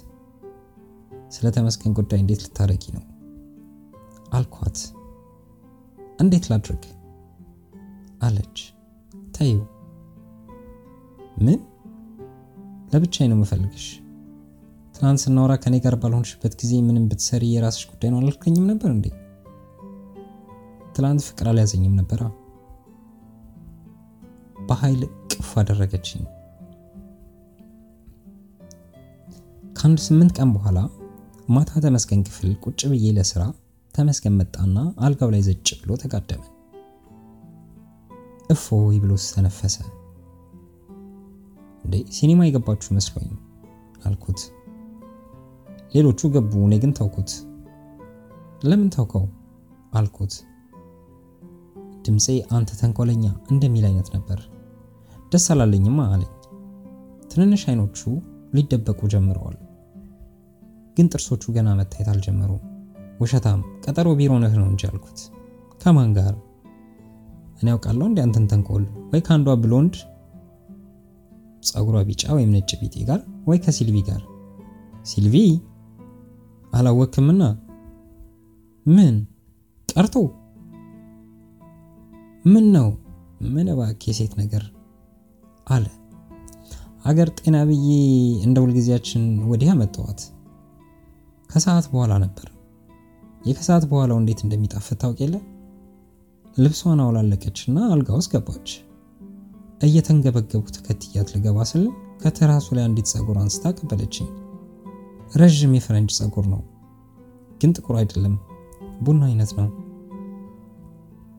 ስለ 1.32 1.48
ተመስገን 1.56 1.96
ጉዳይ 1.98 2.20
እንዴት 2.22 2.42
ልታረቂ 2.46 2.84
ነው 2.96 3.04
አልኳት። 4.34 4.78
እንዴት 6.20 6.46
ላድርግ 6.52 6.84
አለች። 8.22 8.58
ተይው። 9.36 9.62
ምን? 11.46 11.60
ለብቻዬ 12.92 13.26
ነው 13.28 13.38
የምፈልግሽ። 13.38 13.86
ትናንት 14.96 15.22
ስናወራ 15.24 15.54
ከኔ 15.64 15.76
ጋር 15.84 15.96
ባልሆንሽበት 16.02 16.54
ጊዜ 16.62 16.74
ምንም 16.86 17.04
ብትሰሪ 17.10 17.44
የራስሽ 17.50 17.84
ጉዳይ 17.92 18.10
ነው 18.12 18.20
አላልከኝም 18.22 18.66
ነበር 18.72 18.90
እንዴ? 18.94 19.08
ትላንት 20.96 21.24
ፍቅር 21.28 21.48
አልያዘኝም 21.52 21.96
ነበራ። 22.00 22.22
በኃይል 24.70 25.02
ቅፍ 25.34 25.50
አደረገችኝ። 25.62 26.24
ከአንድ 29.76 30.00
ስምንት 30.06 30.32
ቀን 30.38 30.50
በኋላ 30.56 30.78
ማታ 31.48 31.72
ተመስገን 31.84 32.22
ክፍል 32.28 32.50
ቁጭ 32.64 32.80
ብዬ 32.92 33.06
ለስራ 33.18 33.42
ተመስገን 33.94 34.34
መጣና 34.40 34.76
አልጋው 35.06 35.30
ላይ 35.34 35.42
ዘጭ 35.48 35.68
ብሎ 35.82 35.92
ተጋደመ። 36.02 36.44
እፎይ 38.54 38.98
ብሎ 39.04 39.14
ተነፈሰ። 39.28 39.76
እንዴ 41.86 41.96
ሲኒማ 42.16 42.48
የገባችሁ 42.48 42.90
መስሎኝ 42.98 43.30
አልኩት። 44.06 44.42
ሌሎቹ 45.94 46.30
ገቡ፣ 46.34 46.54
እኔ 46.68 46.76
ግን 46.84 46.92
ተውኩት። 46.98 47.32
ለምን 48.64 48.90
ተውከው 48.96 49.26
አልኩት። 49.94 50.34
ድምፄ 52.06 52.26
አንተ 52.58 52.72
ተንኮለኛ 52.82 53.24
እንደሚል 53.52 53.86
አይነት 53.90 54.10
ነበር። 54.16 54.40
ደስ 55.32 55.48
አላለኝማ 55.54 56.02
አለኝ። 56.14 56.32
ትንንሽ 57.32 57.64
አይኖቹ 57.70 58.00
ሊደበቁ 58.54 59.00
ጀምረዋል፣ 59.14 59.58
ግን 60.98 61.08
ጥርሶቹ 61.12 61.44
ገና 61.56 61.70
መታየት 61.80 62.08
አልጀመሩም። 62.12 62.62
ውሸታም፣ 63.20 63.62
ቀጠሮ 63.84 64.08
ቢሮ 64.20 64.32
ነህ 64.44 64.54
ነው 64.60 64.68
እንጂ 64.72 64.82
አልኩት። 64.90 65.20
ከማን 65.82 66.10
ጋር? 66.18 66.34
እኔ 67.60 67.68
ያውቃለሁ 67.72 68.06
እንደ 68.10 68.20
አንተን 68.26 68.46
ተንኮል 68.52 68.84
ወይ 69.12 69.22
ከአንዷ 69.28 69.56
ብሎንድ 69.64 69.96
ጸጉሯ 71.64 71.98
ቢጫ 72.10 72.24
ወይም 72.36 72.52
ነጭ 72.56 72.72
ቢጤ 72.82 72.96
ጋር 73.10 73.20
ወይ 73.48 73.58
ከሲልቪ 73.64 73.98
ጋር። 74.10 74.22
ሲልቪ 75.06 75.36
አላወክምና 76.74 77.44
ምን 78.86 79.16
ቀርቶ 79.90 80.16
ምን 82.46 82.66
ነው 82.76 82.90
ምን 83.54 83.68
እባክህ 83.74 84.10
የሴት 84.12 84.34
ነገር 84.42 84.64
አለ። 85.68 85.86
አገር 87.06 87.30
ጤና 87.38 87.58
ብዬ 87.70 87.88
እንደ 88.46 88.58
ሁልጊዜያችን 88.64 89.24
ወዲህ 89.50 89.70
አመጣኋት። 89.74 90.22
ከሰዓት 91.50 91.86
በኋላ 91.92 92.14
ነበር። 92.24 92.48
የከሰዓት 93.42 93.84
በኋላው 93.90 94.18
እንዴት 94.22 94.40
እንደሚጣፍጥ 94.46 94.98
ታውቅ 95.02 95.20
የለ። 95.24 95.36
ልብሷን 96.58 97.02
አውላለቀችና 97.04 97.78
አልጋ 97.92 98.10
ውስጥ 98.18 98.30
ገባች። 98.34 98.70
እየተንገበገቡ 99.82 100.64
ተከትያት 100.76 101.28
ልገባ 101.34 101.66
ስል 101.72 101.84
ከትራሱ 102.22 102.68
ላይ 102.76 102.84
አንዲት 102.88 103.08
ጸጉር 103.12 103.38
አንስታ 103.42 103.74
ቀበለችኝ። 103.78 104.28
ረዥም 105.34 105.74
የፈረንጅ 105.76 106.12
ጸጉር 106.20 106.46
ነው፣ 106.54 106.62
ግን 107.62 107.72
ጥቁር 107.76 107.96
አይደለም፣ 108.00 108.36
ቡና 109.02 109.22
አይነት 109.30 109.52
ነው። 109.60 109.68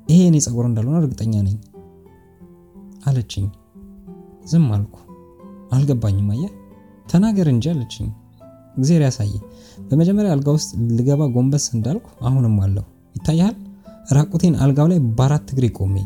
ይሄ 0.06 0.20
እኔ 0.28 0.36
ጸጉር 0.44 0.66
እንዳልሆነ 0.68 0.96
እርግጠኛ 1.02 1.34
ነኝ 1.46 1.56
አለችኝ። 3.06 3.46
ዝም 4.44 4.66
አልኩ። 4.76 4.96
አልገባኝም። 5.72 6.30
አየህ 6.34 6.52
ተናገር 7.06 7.48
እንጂ 7.52 7.64
አለችኝ። 7.72 8.08
እግዜር 8.78 9.02
ያሳየ። 9.06 9.34
በመጀመሪያ 9.88 10.30
አልጋ 10.34 10.48
ውስጥ 10.56 10.68
ልገባ 10.98 11.22
ጎንበስ 11.34 11.66
እንዳልኩ 11.74 12.06
አሁንም 12.22 12.54
አለሁ። 12.64 12.84
ይታያል። 13.14 13.56
ራቁቴን 14.16 14.54
አልጋው 14.64 14.86
ላይ 14.90 15.00
በአራት 15.16 15.48
እግሬ 15.52 15.66
ቆሜ 15.78 15.96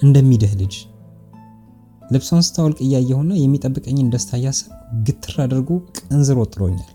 እንደሚደህ 0.00 0.52
ልጅ 0.60 0.74
ልብሷን 2.10 2.44
ስታወልቅ 2.46 2.78
እያየሁና 2.86 3.32
የሚጠብቀኝን 3.38 4.10
ደስታ 4.12 4.30
እያሰብ 4.38 4.70
ግትር 5.06 5.36
አድርጎ 5.44 5.68
ቅንዝር 5.98 6.38
ወጥሮኛል። 6.42 6.90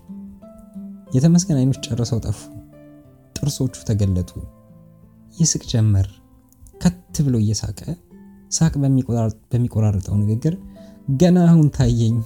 የተመስገን 1.10 1.58
አይኖች 1.60 1.78
ጨርሰው 1.86 2.18
ጠፉ። 2.26 2.38
ጥርሶቹ 3.36 3.74
ተገለጡ። 3.88 4.30
ይስቅ 5.34 5.62
ጀመር። 5.72 6.08
ከት 6.74 7.16
ብሎ 7.24 7.36
እየሳቀ 7.42 7.80
ሳቅ 8.50 8.72
በሚቆራርጠው 9.50 10.14
ንግግር 10.22 10.54
ገና 11.20 11.38
አሁን 11.48 11.66
ታየኝ። 11.76 12.16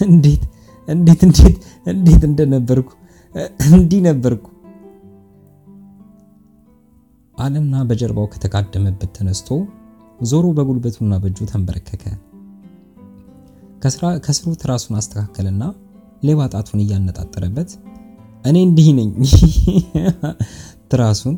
እንዴት 0.00 0.42
እንዴት 0.88 1.20
እንዴት 1.26 1.56
እንዴት 1.92 2.22
እንደነበርኩ 2.28 2.90
እንዲህ 3.68 4.00
ነበርኩ 4.06 4.44
አለና 7.38 7.82
በጀርባው 7.88 8.26
ከተጋደመበት 8.32 9.10
ተነስቶ 9.16 9.48
ዞሮ 10.20 10.46
በጉልበቱና 10.56 11.14
በእጁ 11.22 11.38
ተንበረከከ። 11.50 12.04
ከስሩ 14.24 14.48
ትራሱን 14.62 14.96
አስተካከልና 15.00 15.64
ሌባ 16.22 16.48
ጣቱን 16.54 16.80
እያነጣጠረበት 16.84 17.70
እኔ 18.44 18.56
እንዲህ 18.66 18.88
ነኝ 18.98 19.10
ትራሱን 20.92 21.36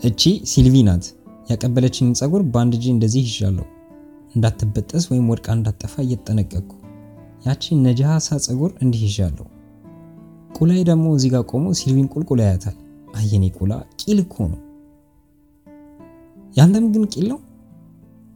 እቺ 0.00 0.22
ሲልቪ 0.50 0.76
ናት 0.88 1.04
ያቀበለችኝ 1.50 2.08
ጸጉር 2.20 2.42
በአንድ 2.52 2.74
እጄ 2.78 2.86
እንደዚህ 2.94 3.22
ይዣለሁ 3.28 3.66
እንዳትበጠስ 4.34 5.04
ወይም 5.10 5.28
ወድቃ 5.32 5.48
እንዳጠፋ 5.56 5.94
እየተጠነቀቅኩ 6.04 6.72
ያቺን 7.44 7.80
ነጃሳ 7.86 8.36
ጸጉር 8.44 8.70
እንዲህ 8.82 9.02
ይዣለሁ። 9.06 9.46
ቁላይ 10.56 10.80
ደግሞ 10.88 11.06
እዚህ 11.16 11.30
ጋር 11.34 11.42
ቆሞ 11.50 11.66
ሲልቪን 11.78 12.08
ቁልቁል 12.12 12.40
ያያታል። 12.44 12.76
አየኔ 13.16 13.44
ቁላ 13.58 13.72
ቂል 14.00 14.18
እኮ 14.22 14.36
ነው። 14.52 14.60
ያንተም 16.56 16.86
ግን 16.94 17.04
ቂል 17.12 17.26
ነው። 17.32 17.40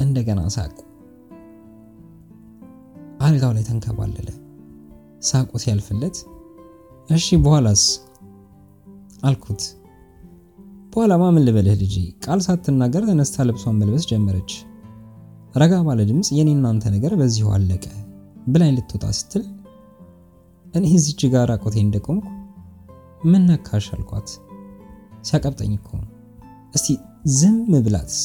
እንደገና 0.01 0.41
ሳቁ። 0.57 0.77
አልጋው 3.21 3.53
ላይ 3.57 3.65
ተንከባለለ። 3.69 4.29
ሳቁ 5.23 5.51
ሲያልፍለት 5.63 6.17
እሺ 7.09 7.37
በኋላስ 7.45 7.83
አልኩት። 9.29 9.63
በኋላማ 10.93 11.25
ምን 11.35 11.45
ልበልህ 11.47 11.77
ልጄ፣ 11.81 11.95
ቃል 12.25 12.41
ሳትናገር 12.45 13.03
ተነስታ 13.09 13.47
ልብሷን 13.49 13.79
መልበስ 13.81 14.05
ጀመረች። 14.11 14.53
ረጋ 15.55 15.75
ባለ 15.87 16.01
ድምፅ 16.09 16.29
የኔ 16.37 16.51
እናንተ 16.57 16.85
ነገር 16.95 17.13
በዚሁ 17.21 17.49
አለቀ 17.57 17.85
ብላኝ 18.49 18.71
ልትወጣ 18.77 19.05
ስትል 19.19 19.45
እኔ 20.75 20.85
እዚች 20.97 21.21
ጋር 21.33 21.45
ራቆቴ 21.51 21.77
እንደቆምኩ 21.85 22.27
ምን 23.25 23.43
ነካሽ 23.49 23.87
አልኳት። 23.95 24.29
ሲያቀብጠኝ 25.29 25.73
እኮ 25.79 25.89
እስቲ 26.75 26.87
ዝም 27.39 27.57
ብላትስ 27.87 28.21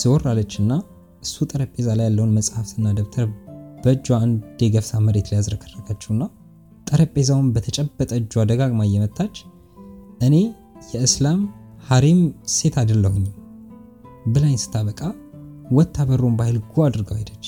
ዘወር 0.00 0.22
አለችና 0.30 0.72
እሱ 1.22 1.44
ጠረጴዛ 1.50 1.88
ላይ 1.98 2.06
ያለውን 2.08 2.34
መጽሐፍትና 2.38 2.86
ደብተር 2.98 3.26
በእጇ 3.84 4.08
አንድ 4.18 4.62
የገፍታ 4.64 5.00
መሬት 5.06 5.28
ላይ 5.30 5.38
ያዝረከረከችውና 5.38 6.22
ጠረጴዛውን 6.86 7.48
በተጨበጠ 7.54 8.10
እጇ 8.20 8.44
ደጋግማ 8.50 8.82
እየመታች 8.88 9.36
እኔ 10.26 10.34
የእስላም 10.92 11.40
ሐሪም 11.88 12.20
ሴት 12.54 12.74
አይደለሁኝም 12.80 13.34
ብላኝ 14.26 14.56
ስታበቃ 14.62 15.00
ወታ 15.70 16.04
በሩን 16.08 16.34
በኃይል 16.38 16.58
ጓ 16.70 16.84
አድርገው 16.86 17.18
ሄደች። 17.20 17.46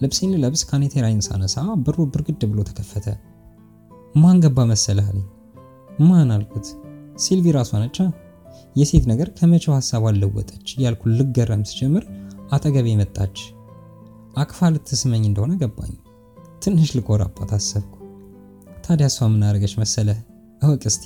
ልብሴን 0.00 0.32
ልለብስ 0.34 0.62
ካኔቴራይን 0.68 1.20
ሳነሳ 1.26 1.56
በሩ 1.84 1.98
ብርግድ 2.12 2.42
ብሎ 2.50 2.60
ተከፈተ። 2.68 3.06
ማን 4.14 4.38
ገባ 4.44 4.64
መሰለህ 4.70 5.06
አለኝ። 5.10 5.26
ማን 6.00 6.30
አልኩት። 6.34 6.66
ሲልቪ 7.16 7.46
ራሷ 7.56 7.70
ነቻ። 7.82 7.96
የሴት 8.76 9.04
ነገር 9.10 9.28
ከመቼው 9.38 9.72
ሀሳብ 9.76 10.02
አለወጠች 10.10 10.66
እያልኩ 10.74 11.02
ልገረም 11.18 11.62
ስጀምር 11.70 12.04
አጠገቤ 12.52 12.88
መጣች። 13.00 13.38
አቅፋ 14.36 14.68
ልትስመኝ 14.74 15.22
እንደሆነ 15.28 15.52
ገባኝ። 15.62 15.94
ትንሽ 16.62 16.90
ልኮራባት 16.96 17.50
አሰብኩ። 17.56 17.94
ታዲያ 18.84 19.06
እሷ 19.10 19.18
ምን 19.32 19.42
አደረገች 19.46 19.74
መሰለህ? 19.80 20.18
እወቅ 20.62 20.82
እስቲ። 20.90 21.04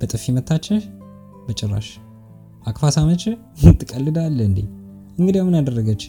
በጥፊ 0.00 0.24
መታችህ? 0.36 0.82
በጭራሽ። 1.46 1.88
አቅፋ 2.66 2.90
ሳመች? 2.96 3.22
ትቀልዳለህ 3.80 4.44
እንዴ? 4.50 4.60
እንግዲያው 5.18 5.46
ምን 5.48 5.56
አደረገች? 5.60 6.04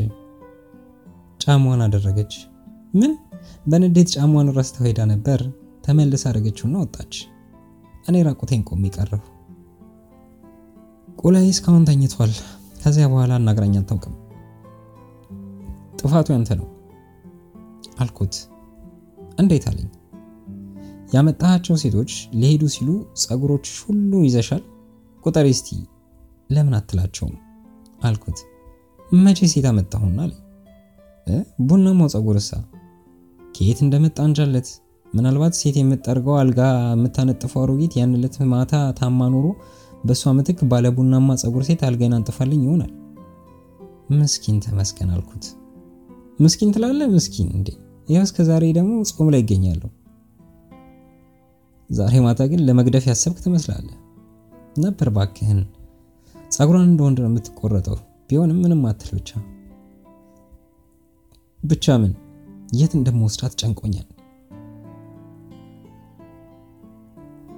ጫማዋን 1.43 1.83
አደረገች። 1.85 2.33
ምን? 2.93 3.11
በንዴት 3.67 4.09
ጫማዋን 4.15 4.49
ረስተው 4.57 4.85
ሄዳ 4.87 4.99
ነበር። 5.11 5.39
ተመልሳ 5.85 6.23
አደረገችውና 6.29 6.75
ወጣች። 6.83 7.13
እኔ 8.07 8.15
ራቁቴን 8.27 8.61
ቆሜ 8.69 8.83
ቀረሁ። 8.95 9.21
ቁላይ 11.21 11.45
እስካሁን 11.49 11.83
ተኝቷል። 11.89 12.33
ከዚያ 12.79 13.05
በኋላ 13.11 13.33
አናግራኝ 13.39 13.75
አታውቅም። 13.79 14.15
ጥፋቱ 15.99 16.27
ያንተ 16.33 16.51
ነው 16.59 16.67
አልኩት። 18.03 18.35
እንዴት 19.39 19.65
አለኝ። 19.69 19.89
ያመጣሃቸው 21.13 21.75
ሴቶች 21.81 22.11
ሊሄዱ 22.41 22.63
ሲሉ 22.75 22.89
ጸጉሮች 23.23 23.67
ሁሉ 23.83 24.11
ይዘሻል፣ 24.25 24.63
ቁጠሪ 25.25 25.47
እስቲ 25.55 25.69
ለምን 26.49 26.75
አትላቸውም 26.79 27.35
አልኩት። 28.03 28.39
መቼ 29.17 29.39
ሴት 29.53 29.65
አመጣሁና 29.71 30.19
አለኝ። 30.25 30.42
ቡናማው 31.67 32.07
ጸጉርሳ 32.13 32.49
ከየት 33.55 33.79
እንደመጣ 33.85 34.17
እንጃለት። 34.27 34.69
ምናልባት 35.07 35.53
ሴት 35.59 35.75
የምጠርገው 35.79 36.35
አልጋ 36.39 36.59
የምታነጥፈው 36.91 37.61
አሮጊት 37.63 37.93
ያን 37.97 38.13
ዕለት 38.17 38.35
ማታ 38.53 38.73
ታማ 38.99 39.27
ኖሮ 39.33 39.45
በእሷ 40.03 40.31
ምትክ 40.37 40.59
ባለ 40.71 40.85
ቡናማ 40.95 41.35
ጸጉር 41.41 41.63
ሴት 41.67 41.81
አልጋዬን 41.87 42.15
አንጥፋልኝ 42.17 42.61
ይሆናል። 42.65 42.91
ምስኪን 44.13 44.57
ተመስገን 44.65 45.11
አልኩት። 45.15 45.45
ምስኪን 46.39 46.71
ትላለህ? 46.75 47.07
ምስኪን 47.15 47.49
እንዴ! 47.57 47.67
ይኸው 48.07 48.25
እስከ 48.27 48.37
ዛሬ 48.49 48.63
ደግሞ 48.77 48.93
ጾም 49.09 49.27
ላይ 49.33 49.41
ይገኛለሁ። 49.43 49.89
ዛሬ 51.89 52.13
ማታ 52.19 52.41
ግን 52.51 52.61
ለመግደፍ 52.67 53.05
ያሰብክ 53.11 53.39
ትመስላለህ 53.45 53.97
ነበር። 54.77 55.09
ባክህን 55.09 55.59
ጸጉሯን 56.51 56.85
እንደ 56.87 57.17
ነው 57.17 57.29
የምትቆረጠው። 57.29 57.97
ቢሆንም 58.29 58.59
ምንም 58.63 58.81
አትል 58.89 59.11
ብቻ 59.17 59.29
ብቻ 61.63 61.95
ምን 61.97 62.13
የት 62.73 62.93
እንደምወስዳት 62.97 63.53
ጨንቆኛል። 63.61 64.07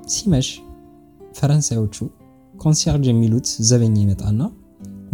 ሲመሽ 0.08 0.48
ፈረንሳዮቹ 1.38 1.96
concierge 2.54 3.06
የሚሉት 3.10 3.48
ዘበኛ 3.70 3.96
ይመጣና 4.04 4.42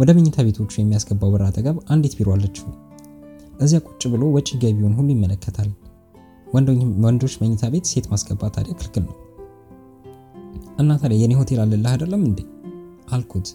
ወደ 0.00 0.10
መኝታ 0.16 0.44
ቤቶቹ 0.46 0.72
የሚያስገባው 0.78 1.30
በር 1.32 1.44
አጠገብ 1.46 1.78
አንዲት 1.94 2.14
ቢሮ 2.18 2.28
አለችው። 2.34 2.66
እዚያ 3.60 3.80
ቁጭ 3.88 4.02
ብሎ 4.12 4.22
ወጪ 4.36 4.50
ገቢውን 4.62 4.94
ሁሉ 4.98 5.08
ይመለከታል። 5.14 5.70
ወንዶች 7.04 7.34
መኝታ 7.42 7.70
ቤት 7.74 7.88
ሴት 7.92 8.06
ማስገባት 8.12 8.54
ታዲያ 8.56 8.74
ክልክል 8.80 9.04
ነው። 9.08 9.16
እና 10.78 10.90
ታዲያ 11.02 11.18
የኔ 11.22 11.32
ሆቴል 11.40 11.60
አለልህ 11.64 11.92
አይደለም 11.92 12.22
እንዴ 12.28 12.40
አልኩት። 13.12 13.48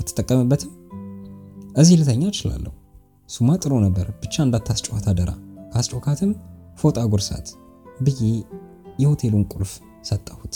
አትጠቀምበትም? 0.00 0.72
እዚህ 1.76 1.96
ልተኛ 2.00 2.22
እችላለሁ። 2.32 2.72
እሱማ 3.28 3.56
ጥሩ 3.62 3.72
ነበር፣ 3.84 4.06
ብቻ 4.22 4.34
እንዳታስጨዋት 4.44 5.06
አደራ። 5.10 5.30
ካስጮካትም 5.72 6.30
ፎጣ 6.78 6.98
ጉርሳት 7.12 7.48
ብዬ 8.00 8.20
የሆቴሉን 9.02 9.44
ቁልፍ 9.52 9.72
ሰጠሁት። 10.08 10.54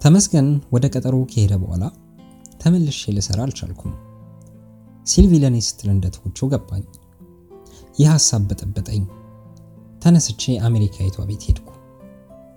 ተመስገን 0.00 0.48
ወደ 0.74 0.84
ቀጠሮ 0.94 1.16
ከሄደ 1.30 1.52
በኋላ 1.62 1.84
ተመልሼ 2.62 3.12
ልሰራ 3.16 3.40
አልቻልኩም። 3.46 3.94
ሲልቪ 5.06 5.32
ለኔ 5.42 5.56
ስትል 5.66 5.88
እንደተወችው 5.94 6.50
ገባኝ። 6.52 6.84
ይህ 7.98 8.08
ሀሳብ 8.12 8.42
በጠበጠኝ። 8.50 9.02
ተነስቼ 10.02 10.54
አሜሪካዊቷ 10.68 11.16
ቤት 11.28 11.42
ሄድኩ። 11.48 11.68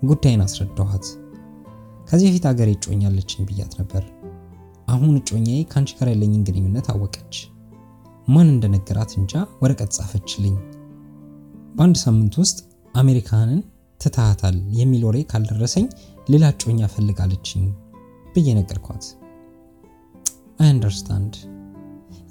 ጉዳይን 0.02 0.44
አስረዳኋት። 0.44 1.06
ከዚህ 2.08 2.28
በፊት 2.28 2.46
ሀገር 2.50 2.68
እጮኛለችኝ 2.72 3.42
ብያት 3.48 3.72
ነበር። 3.80 4.02
አሁን 4.88 5.14
እጮኛዬ 5.18 5.60
ከአንቺ 5.70 5.90
ጋር 5.98 6.08
ያለኝን 6.12 6.44
ግንኙነት 6.48 6.86
አወቀች። 6.92 7.34
ማን 8.28 8.48
እንደነገራት 8.52 9.12
እንጃ 9.18 9.32
ወረቀት 9.62 9.90
ጻፈችልኝ። 9.96 10.56
በአንድ 11.74 11.96
ሳምንት 12.04 12.34
ውስጥ 12.42 12.58
አሜሪካንን 12.94 13.60
ትታሃታል 14.00 14.56
የሚል 14.78 15.02
ወሬ 15.08 15.18
ካልደረሰኝ 15.30 15.86
ሌላ 16.32 16.44
እጮኛ 16.54 16.80
ፈልጋለችኝ 16.94 17.64
ብዬ 18.34 18.48
ነገርኳት። 18.58 19.04
አይ 20.60 20.68
አንደርስታንድ 20.72 21.34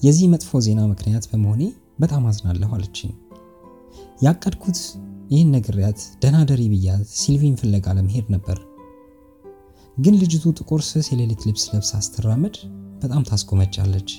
የዚህ 0.01 0.27
መጥፎ 0.33 0.59
ዜና 0.65 0.81
ምክንያት 0.91 1.25
በመሆኔ 1.31 1.63
በጣም 1.99 2.23
አዝናለሁ 2.29 2.69
አለችኝ። 2.75 3.11
ያቀድኩት 4.21 4.79
ይህን 5.31 5.49
ነግሬያት 5.55 5.99
ደህና 6.21 6.37
ደሪ 6.49 6.63
ብያት 6.73 7.07
ሲልቪን 7.19 7.55
ፍለጋ 7.61 7.85
ለመሄድ 7.97 8.27
ነበር። 8.35 8.57
ግን 9.97 10.15
ልጅቱ 10.21 10.45
ጥቁር 10.57 10.81
ስስ 10.87 11.07
የሌሊት 11.11 11.41
ልብስ 11.47 11.63
ለብሳ 11.71 11.99
ስትራመድ 12.05 12.55
በጣም 13.01 13.21
ታስጎመጃለች። 13.29 14.09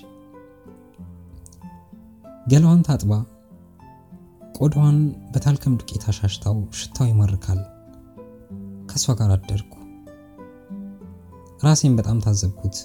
ገላዋን 2.47 2.83
ታጥባ 2.87 3.13
ቆዳዋን 4.59 4.99
በታልከም 5.33 5.75
ዱቄት 5.81 6.05
አሻሽታው 6.11 6.57
ሽታው 6.79 7.07
ይማርካል። 7.11 7.61
ከእሷ 8.91 9.15
ጋር 9.21 9.31
አደርኩ። 9.35 9.73
ራሴን 11.65 11.95
በጣም 11.99 12.19
ታዘብኩት። 12.25 12.77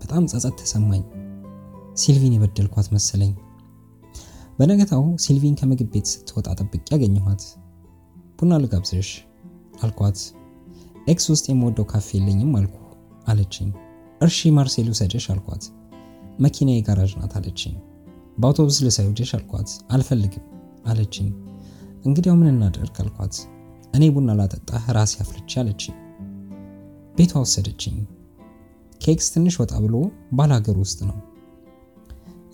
በጣም 0.00 0.24
ጸጸት 0.32 0.56
ተሰማኝ። 0.60 1.04
ሲልቪን 1.96 2.36
የበደልኳት 2.36 2.88
መሰለኝ። 2.96 3.34
በነገታው 4.58 5.04
ሲልቪን 5.24 5.54
ከምግብ 5.60 5.90
ቤት 5.94 6.08
ስትወጣ 6.12 6.48
ጠብቄ 6.60 6.86
ያገኘኋት። 6.94 7.42
ቡና 8.38 8.52
ልጋብዝሽ 8.62 9.10
አልኳት። 9.82 10.18
ኤክስ 11.06 11.26
ውስጥ 11.32 11.44
የምወደው 11.48 11.86
ካፌ 11.90 12.08
የለኝም 12.16 12.52
አልኩ 12.58 12.76
አለችኝ። 13.26 13.68
እሺ 14.20 14.50
ማርሴይ 14.56 14.88
ልውሰድሽ 14.92 15.26
አልኳት። 15.32 15.64
መኪና 16.40 16.70
የጋራዥ 16.74 17.12
ናት 17.20 17.34
አለችኝ። 17.38 17.74
በአውቶቡስ 18.38 18.78
ልውሰድሽ 18.86 19.30
አልኳት። 19.36 19.68
አልፈልግም 19.94 20.44
አለችኝ። 20.86 21.28
እንግዲያው 22.04 22.36
ምን 22.40 22.50
እናደርግ 22.52 22.96
አልኳት። 23.02 23.36
እኔ 23.94 24.04
ቡና 24.14 24.30
ላጠጣህ 24.38 24.84
ራሴ 24.96 25.14
አፍልቼ 25.22 25.52
አለችኝ። 25.62 25.94
ቤቷ 27.16 27.32
ወሰደችኝ። 27.42 27.96
ከኤክስ 29.00 29.26
ትንሽ 29.34 29.54
ወጣ 29.62 29.74
ብሎ 29.84 29.96
ባላገር 30.32 30.76
ውስጥ 30.82 30.98
ነው። 31.08 31.18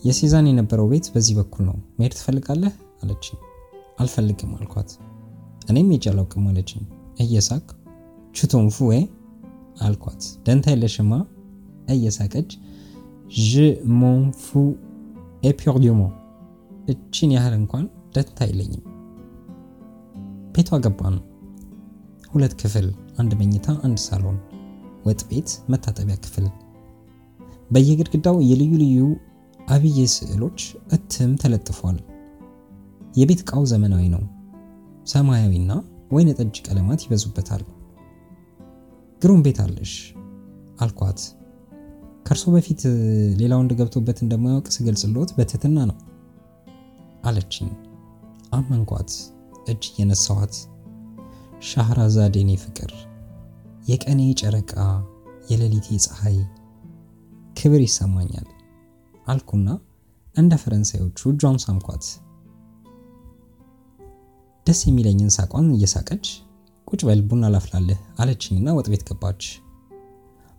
የሴዛን 0.05 0.49
የነበረው 0.51 0.87
ቤት 0.93 1.07
በዚህ 1.15 1.35
በኩል 1.39 1.65
ነው። 1.69 1.77
መሄድ 1.99 2.15
ትፈልጋለህ 2.19 2.75
አለችኝ። 3.03 3.39
አልፈልግም 3.99 4.53
አልኳት። 4.57 4.91
እኔም 5.71 5.91
ሄጄ 5.95 6.07
አለችኝ 6.47 6.83
እየሳቅ 7.25 7.65
ቹቶንፉ 8.35 8.77
ወይ 8.91 9.03
አልኳት። 9.81 10.23
ደንታ 10.47 10.67
የለሽማ 10.73 11.13
እየሳቀች 11.95 12.51
ዥ 13.43 13.53
ሞንፉ 14.01 14.47
ኤፒርዲሞ 15.49 16.01
እችን 16.93 17.31
ያህል 17.37 17.55
እንኳን 17.59 17.85
ደንታ 18.15 18.39
አይለኝም። 18.47 18.83
ቤቷ 20.55 20.79
ገባን። 20.85 21.17
ሁለት 22.33 22.55
ክፍል፣ 22.61 22.87
አንድ 23.21 23.33
መኝታ፣ 23.41 23.67
አንድ 23.87 23.99
ሳሎን፣ 24.05 24.39
ወጥ 25.07 25.21
ቤት፣ 25.31 25.51
መታጠቢያ 25.73 26.17
ክፍል። 26.25 26.47
በየግድግዳው 27.71 28.37
የልዩ 28.49 28.73
ልዩ 28.83 28.99
አብዬ 29.61 29.99
ስዕሎች 30.15 30.61
እትም 30.95 31.31
ተለጥፏል። 31.43 31.99
የቤት 33.17 33.41
ዕቃው 33.45 33.63
ዘመናዊ 33.73 34.05
ነው። 34.15 34.23
ሰማያዊና 35.07 35.73
ወይነ 36.13 36.31
ጠጅ 36.39 36.57
ቀለማት 36.67 37.01
ይበዙበታል። 37.05 37.63
ግሩም 39.23 39.41
ቤት 39.45 39.59
አለሽ 39.65 39.93
አልኳት። 40.81 41.21
ከእርሶ 42.27 42.45
በፊት 42.55 42.81
ሌላ 43.41 43.53
ወንድ 43.61 43.73
ገብቶበት 43.81 44.19
እንደማያውቅ 44.25 44.67
ስገልጽልዎት 44.77 45.31
በትህትና 45.37 45.79
ነው 45.91 45.99
አለችኝ። 47.25 47.69
አመንኳት። 48.53 49.11
እጅ 49.73 49.83
እየነሳኋት 49.91 50.55
ሻህራዛድ 51.63 52.37
የኔ 52.39 52.53
ፍቅር፣ 52.63 52.93
የቀኔ 53.89 54.21
ጨረቃ፣ 54.41 54.75
የሌሊቴ 55.51 55.99
ፀሐይ፣ 56.07 56.39
ክብር 57.57 57.81
ይሰማኛል 57.87 58.47
አልኩና 59.27 59.69
እንደ 60.37 60.55
ፈረንሳዮቹ 60.63 61.19
እጇን 61.33 61.59
ሳምኳት። 61.65 62.05
ደስ 64.67 64.81
የሚለኝን 64.89 65.31
ሳቋን 65.37 65.69
እየሳቀች 65.77 66.27
ቁጭ 66.93 67.03
በል 67.09 67.21
ቡና 67.29 67.45
ላፍላለህ 67.53 67.99
አለችኝና 68.19 68.75
ወጥ 68.77 68.87
ቤት 68.93 69.03
ገባች። 69.09 69.43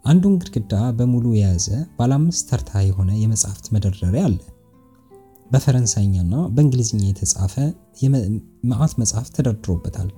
አንዱን 0.06 0.34
ግድግዳ 0.40 0.76
በሙሉ 0.98 1.26
የያዘ 1.36 1.68
ባለ 1.98 2.12
አምስት 2.18 2.48
ተርታ 2.50 2.82
የሆነ 2.86 3.12
የመጽሐፍት 3.18 3.66
መደርደሪያ 3.74 4.24
አለ። 4.28 4.38
በፈረንሳይኛና 5.52 6.36
በእንግሊዝኛ 6.56 7.04
የተጻፈ 7.08 7.56
መዓት 8.72 8.94
መጽሐፍ 9.02 9.28
ተደርድሮበታል። 9.36 10.10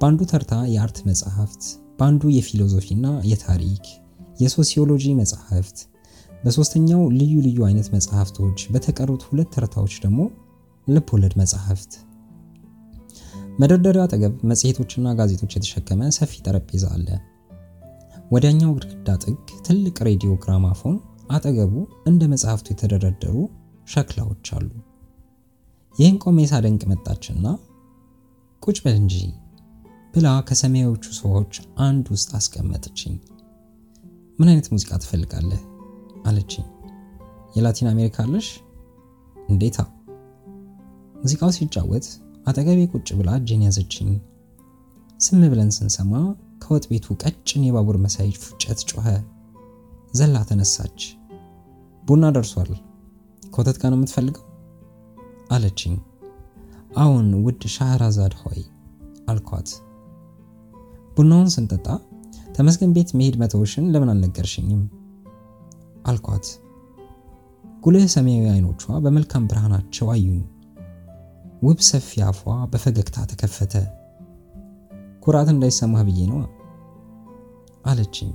በአንዱ 0.00 0.20
ተርታ 0.32 0.54
የአርት 0.72 0.98
መጽሐፍት፣ 1.08 1.62
በአንዱ 1.98 2.24
የፊሎዞፊና 2.36 3.06
የታሪክ 3.30 3.84
የሶሲዮሎጂ 4.40 5.06
መጽሐፍት፣ 5.20 5.78
በሶስተኛው 6.42 7.02
ልዩ 7.18 7.34
ልዩ 7.46 7.60
አይነት 7.68 7.88
መጽሐፍቶች፣ 7.94 8.58
በተቀሩት 8.72 9.22
ሁለት 9.28 9.50
ተርታዎች 9.54 9.96
ደግሞ 10.04 10.20
ልብ 10.86 11.08
ወለድ 11.14 11.34
መጽሐፍት። 11.40 11.92
መደርደሪያው 13.58 14.04
አጠገብ 14.06 14.34
መጽሔቶችና 14.50 15.12
ጋዜጦች 15.18 15.52
የተሸከመ 15.56 16.08
ሰፊ 16.16 16.32
ጠረጴዛ 16.46 16.84
አለ። 16.96 17.08
ወዲያኛው 18.30 18.72
ግድግዳ 18.76 19.08
ጥግ 19.24 19.36
ትልቅ 19.66 19.96
ሬዲዮ 20.08 20.32
ግራማፎን፣ 20.42 20.96
አጠገቡ 21.30 21.74
እንደ 22.10 22.22
መጽሐፍቱ 22.32 22.66
የተደረደሩ 22.72 23.36
ሸክላዎች 23.88 24.46
አሉ። 24.56 24.68
ይህን 25.96 26.16
ቆሜ 26.24 26.38
ሳደንቅ 26.50 26.82
መጣችና 26.92 27.44
ቁጭ 28.62 28.78
በል 28.84 28.96
እንጂ 29.00 29.16
ብላ 30.14 30.28
ከሰማያዎቹ 30.48 31.06
ሰዎች 31.20 31.54
አንድ 31.86 32.06
ውስጥ 32.14 32.30
አስቀመጠችኝ። 32.38 33.14
ምን 34.38 34.48
አይነት 34.50 34.68
ሙዚቃ 34.74 34.92
ትፈልጋለህ 35.02 35.62
አለችኝ። 36.26 36.66
የላቲን 37.56 37.88
አሜሪካ 37.92 38.16
አለሽ? 38.24 38.48
እንዴታ። 39.48 39.78
ሙዚቃው 41.16 41.50
ሲጫወት 41.56 42.06
አጠገቤ 42.46 42.80
ቁጭ 42.92 43.08
ብላ 43.18 43.30
እጄን 43.38 43.62
ያዘችኝ። 43.66 44.10
ስም 45.20 45.40
ብለን 45.52 45.70
ስንሰማ 45.76 46.12
ከወጥ 46.62 46.84
ቤቱ 46.90 47.06
ቀጭን 47.22 47.62
የባቡር 47.66 47.96
መሳይ 48.04 48.30
ፉጨት 48.42 48.80
ጮኸ። 48.90 49.06
ዘላ 50.14 50.36
ተነሳች። 50.48 51.00
ቡና 52.02 52.24
ደርሷል፣ 52.34 52.70
ከወተት 53.48 53.76
ጋር 53.80 53.90
ነው 53.92 53.98
የምትፈልገው 53.98 54.44
አለችኝ። 55.50 55.94
አዎን 56.96 57.28
ውድ 57.44 57.62
ሻህራዛድ 57.74 58.34
ሆይ 58.42 58.60
አልኳት። 59.28 59.70
ቡናውን 61.16 61.50
ስንጠጣ 61.54 61.86
ተመስገን 62.56 62.92
ቤት 62.96 63.10
መሄድ 63.18 63.34
መተውሽን 63.42 63.90
ለምን 63.92 64.10
አልነገርሽኝም 64.12 64.82
አልኳት። 66.06 66.46
ጉልህ 67.82 68.04
ሰማያዊ 68.14 68.46
አይኖቿ 68.52 68.82
በመልካም 69.04 69.46
ብርሃናቸው 69.50 70.06
አዩኝ። 70.12 70.42
ውብ 71.66 71.78
ሰፊ 71.82 72.08
አፏ 72.22 72.40
በፈገግታ 72.72 73.16
ተከፈተ። 73.30 73.74
ኩራት 75.22 75.48
እንዳይሰማህ 75.52 76.02
ብዬ 76.08 76.20
ነዋ 76.30 76.40
አለችኝ። 77.84 78.30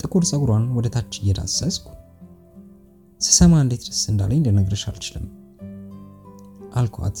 ጥቁር 0.00 0.24
ፀጉሯን 0.30 0.64
ወደ 0.76 0.86
ታች 0.94 1.12
እየዳሰስኩ 1.20 1.86
ስሰማ 3.20 3.52
እንዴት 3.62 3.82
ደስ 3.88 4.02
እንዳለኝ 4.10 4.40
ልነግርሽ 4.46 4.82
አልችልም 4.90 5.26
አልኳት። 6.78 7.18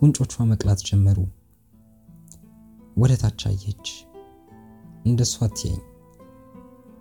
ጉንጮቿ 0.00 0.34
መቅላት 0.50 0.80
ጀመሩ። 0.88 1.18
ወደ 2.96 3.14
ታች 3.22 3.42
አየች። 3.46 3.86
እንደሷ 5.06 5.34
አትየኝ 5.46 5.80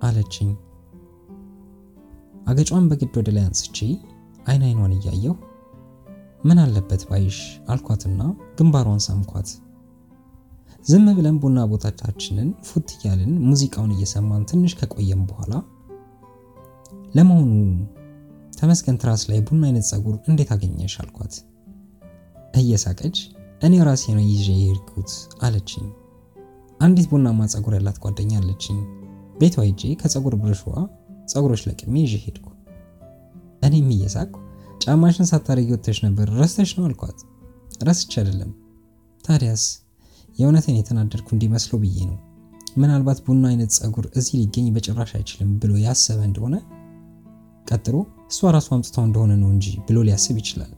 አለችኝ። 0.04 0.50
አገጯን 2.48 2.88
በግድ 2.92 3.14
ወደ 3.20 3.30
ላይ 3.36 3.46
አንስቼ 3.48 3.78
አይን 4.48 4.64
አይኗን 4.68 4.96
እያየሁ 4.98 5.34
ምን 6.40 6.58
አለበት 6.64 7.02
ባይሽ 7.10 7.38
አልኳትና 7.68 8.22
ግንባሯን 8.58 9.02
ሳምኳት። 9.06 9.50
ዝም 10.86 11.08
ብለን 11.18 11.38
ቡና 11.42 11.60
ቦታችንን 11.72 12.50
ፉት 12.68 12.90
እያልን 12.96 13.32
ሙዚቃውን 13.48 13.92
እየሰማን 13.96 14.44
ትንሽ 14.52 14.74
ከቆየም 14.80 15.24
በኋላ 15.30 15.54
ለመሆኑ 17.16 17.52
ተመስገን 18.54 19.00
ትራስ 19.02 19.22
ላይ 19.30 19.40
ቡና 19.48 19.64
አይነት 19.66 19.86
ፀጉር 19.92 20.16
እንዴት 20.30 20.50
አገኘሽ 20.56 20.96
አልኳት። 21.04 21.34
እየሳቀች 22.60 23.18
እኔ 23.62 23.74
ራሴ 23.88 24.04
ነው 24.16 24.24
ይዤ 24.26 24.48
የሄድኩት 24.56 25.12
አለችኝ። 25.42 25.88
አንዲት 26.80 27.08
ቡናማ 27.12 27.48
ፀጉር 27.54 27.74
ያላት 27.78 27.98
ጓደኛ 28.04 28.32
አለችኝ። 28.42 28.80
ቤቷ 29.36 29.56
ሄጄ 29.68 29.82
ከፀጉር 30.02 30.36
ብርሿ 30.42 30.62
ፀጉሮች 31.34 31.62
ለቅሜ 31.68 31.96
ይዤ 32.04 32.16
ሄድኩ። 32.26 32.46
እኔም 33.68 33.88
እየሳቅኩ 33.96 34.36
ጫማሽን 34.82 35.30
ሳታረጊ 35.30 35.70
ወጥተሽ 35.74 36.00
ነበር 36.06 36.28
ረስተሽ 36.40 36.72
ነው 36.78 36.86
አልኳት። 36.88 37.20
ረስቼ 37.88 38.12
አይደለም 38.22 38.52
ታዲያስ 39.24 39.64
የእውነቴን 40.36 40.78
የተናደድኩ 40.80 41.28
እንዲመስለው 41.36 41.80
ብዬ 41.84 41.98
ነው። 42.10 42.18
ምናልባት 42.78 43.20
ቡና 43.26 43.44
አይነት 43.52 43.72
ፀጉር 43.78 44.06
እዚህ 44.18 44.34
ሊገኝ 44.42 44.68
በጭራሽ 44.76 45.12
አይችልም 45.18 45.52
ብሎ 45.62 45.72
ያሰበ 45.86 46.20
እንደሆነ 46.28 46.56
ቀጥሎ 47.68 47.96
እሷ 48.32 48.50
ራሷ 48.56 48.68
አምጥታው 48.76 49.06
እንደሆነ 49.08 49.34
ነው 49.42 49.50
እንጂ 49.56 49.68
ብሎ 49.88 49.98
ሊያስብ 50.08 50.38
ይችላል። 50.42 50.72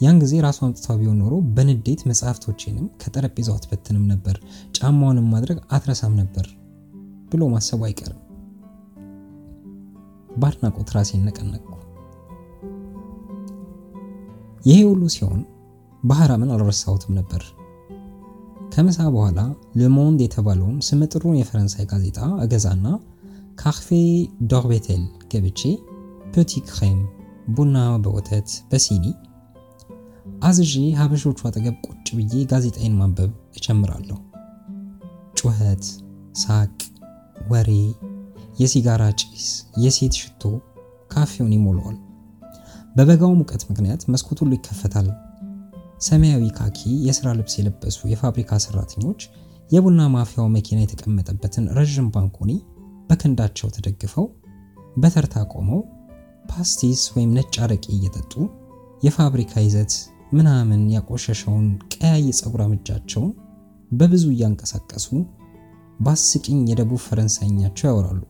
ያን 0.00 0.18
ጊዜ 0.22 0.34
ራሷ 0.46 0.58
አምጥታው 0.66 0.96
ቢሆን 1.00 1.18
ኖሮ 1.22 1.34
በንዴት 1.56 2.00
መጽሐፍቶቼንም 2.10 2.86
ከጠረጴዛው 3.02 3.54
አትበትንም 3.56 4.04
ነበር፣ 4.12 4.36
ጫማዋንም 4.76 5.30
ማድረግ 5.34 5.58
አትረሳም 5.70 6.14
ነበር 6.20 6.46
ብሎ 7.30 7.42
ማሰቡ 7.54 7.80
አይቀርም። 7.88 8.20
በአድናቆት 10.36 10.90
ራሴን 10.96 11.24
ነቀነቅኩ። 11.28 11.75
ይሄ 14.66 14.78
ሁሉ 14.88 15.02
ሲሆን 15.14 15.40
ባህራምን 16.02 16.52
አልረሳሁትም 16.54 17.12
ነበር። 17.18 17.42
ከምሳ 18.72 18.98
በኋላ 19.14 19.40
Le 19.80 19.91
Monde 19.91 20.20
የተባለውን 20.24 20.78
ስመጥሩን 20.86 21.38
የፈረንሳይ 21.38 21.84
ጋዜጣ 21.92 22.18
እገዛና 22.44 22.86
ካፌ 23.58 23.86
ዶርቤቴል 24.50 25.02
ገብቼ 25.32 25.60
petit 26.34 26.60
crème 26.68 26.98
ቡና 27.54 27.76
በወተት 28.04 28.48
በሲኒ 28.70 29.04
አዝዤ 30.42 30.72
ሀበሾቹ 30.98 31.38
አጠገብ 31.48 31.76
ቁጭ 31.86 32.06
ብዬ 32.16 32.42
ጋዜጣዬን 32.50 32.96
ማንበብ 32.98 33.30
እጀምራለሁ። 33.58 34.18
ጩኸት፣ 35.38 35.84
ሳቅ፣ 36.34 36.76
ወሬ፣ 37.50 37.70
የሲጋራ 38.60 39.02
ጭስ፣ 39.20 39.46
የሴት 39.82 40.14
ሽቶ 40.20 40.42
ካፌውን 41.12 41.54
ይሞላዋል። 41.56 41.96
በበጋው 42.96 43.32
ሙቀት 43.38 43.62
ምክንያት 43.70 44.02
መስኮት 44.12 44.38
ሁሉ 44.42 44.52
ይከፈታል። 44.56 45.08
ሰማያዊ 46.06 46.44
ካኪ 46.56 46.78
የሥራ 47.06 47.28
ልብስ 47.38 47.54
የለበሱ 47.58 47.98
የፋብሪካ 48.10 48.58
ሰራተኞች 48.64 49.20
የቡና 49.70 50.00
ማፍያው 50.14 50.46
መኪና 50.54 50.78
የተቀመጠበትን 50.82 51.64
ረዥም 51.78 52.08
ባንኮኒ 52.14 52.52
በክንዳቸው 53.08 53.68
ተደግፈው 53.76 54.26
በተርታ 54.96 55.36
ቆመው 55.52 55.80
ፓስቲስ 56.50 57.02
ወይም 57.14 57.30
ነጭ 57.38 57.54
አረቄ 57.64 57.86
እየጠጡ 57.96 58.32
የፋብሪካ 59.02 59.54
ይዘት 59.66 59.94
ምናምን 60.32 60.82
ያቆሸሸውን 60.94 61.66
ቀያይ 61.94 62.26
ፀጉር 62.40 62.62
እጃቸውን 62.68 63.32
በብዙ 63.90 64.24
እያንቀሳቀሱ 64.32 65.08
በአስቂኝ 66.00 66.60
የደቡብ 66.70 67.00
ፈረንሳይኛቸው 67.04 67.86
ያወራሉ። 67.90 68.22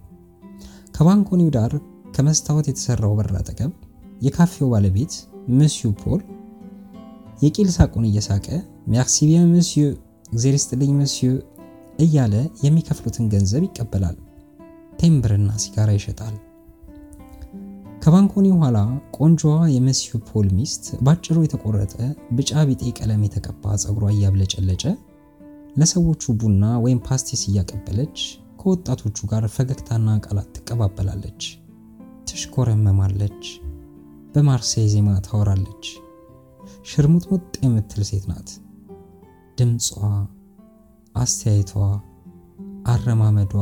ከባንኮኒው 0.94 1.50
ዳር 1.56 1.72
ከመስታወት 2.16 2.66
የተሰራው 2.70 3.14
በር 3.18 3.30
አጠገብ 3.40 3.72
የካፌው 4.20 4.68
ባለቤት 4.72 5.14
ምስዩ 5.58 5.90
ፖል 6.00 6.20
የቂል 7.42 7.68
ሳቁን 7.74 8.04
እየሳቀ 8.08 8.46
ሜርሲ 8.92 9.16
ቢያን 9.28 9.48
ምስዩ 9.54 9.82
እግዜር 10.30 10.54
ይስጥልኝ 10.56 10.92
ምስዩ 11.00 11.28
እያለ 12.04 12.34
የሚከፍሉትን 12.64 13.26
ገንዘብ 13.32 13.62
ይቀበላል። 13.66 14.16
ቴምብርና 15.00 15.50
ሲጋራ 15.62 15.90
ይሸጣል። 15.96 16.34
ከባንኮኒ 18.02 18.48
ኋላ 18.58 18.78
ቆንጆዋ 19.16 19.54
የ 19.72 19.81
Monsieur 19.81 20.18
ፖል 20.28 20.48
ሚስት 20.58 20.84
ባጭሩ 21.06 21.36
የተቆረጠ 21.44 21.94
ቢጫ 22.36 22.62
ቢጤ 22.68 22.82
ቀለም 22.98 23.22
የተቀባ 23.26 23.74
ፀጉሯ 23.84 24.08
እያብለጨለጨ 24.14 24.84
ለሰዎቹ 25.76 26.34
ቡና 26.40 26.64
ወይም 26.84 27.00
pastis 27.06 27.42
እያቀበለች 27.48 28.18
ከወጣቶቹ 28.60 29.18
ጋር 29.32 29.44
ፈገግታና 29.56 30.08
ቃላት 30.24 30.48
ትቀባበላለች፣ 30.56 31.42
ትሽኮረመማለች፣ 32.28 33.42
በማርሴይ 34.36 34.86
ዜማ 34.92 35.10
ታወራለች። 35.26 35.84
ሽርሙጥሙጥ 36.88 37.54
የምትል 37.62 38.02
ሴት 38.08 38.24
ናት። 38.30 38.48
ድምጿ፣ 39.58 39.86
አስተያየቷ፣ 41.14 41.72
አረማመዷ፣ 42.86 43.54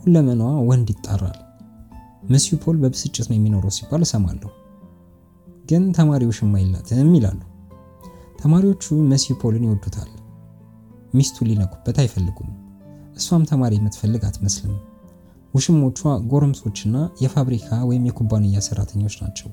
ሁለመኗ 0.00 0.40
ወንድ 0.68 0.90
ይጣራል። 0.94 1.38
መስዩ 2.30 2.58
ፖል 2.64 2.76
በብስጭት 2.82 3.26
ነው 3.30 3.36
የሚኖረው 3.36 3.72
ሲባል 3.76 4.04
እሰማለሁ። 4.06 4.50
ግን 5.64 5.86
ተማሪው 5.98 6.34
ሽማ 6.38 6.60
የላትም 6.60 7.10
ይላሉ። 7.16 7.40
ተማሪዎቹ 8.40 8.84
መስዩ 9.10 9.38
ፖልን 9.42 9.64
ይወዱታል። 9.66 10.10
ሚስቱን 11.14 11.48
ሊነኩበት 11.50 11.96
አይፈልጉም። 12.02 12.50
እሷም 13.16 13.48
ተማሪ 13.50 13.74
የምትፈልግ 13.78 14.22
አትመስልም። 14.28 14.76
ውሽሞቿ 15.54 16.00
ጎረምሶችና 16.26 16.96
የፋብሪካ 17.22 17.80
ወይም 17.88 18.06
የኩባንያ 18.08 18.60
ሰራተኞች 18.60 19.16
ናቸው። 19.22 19.48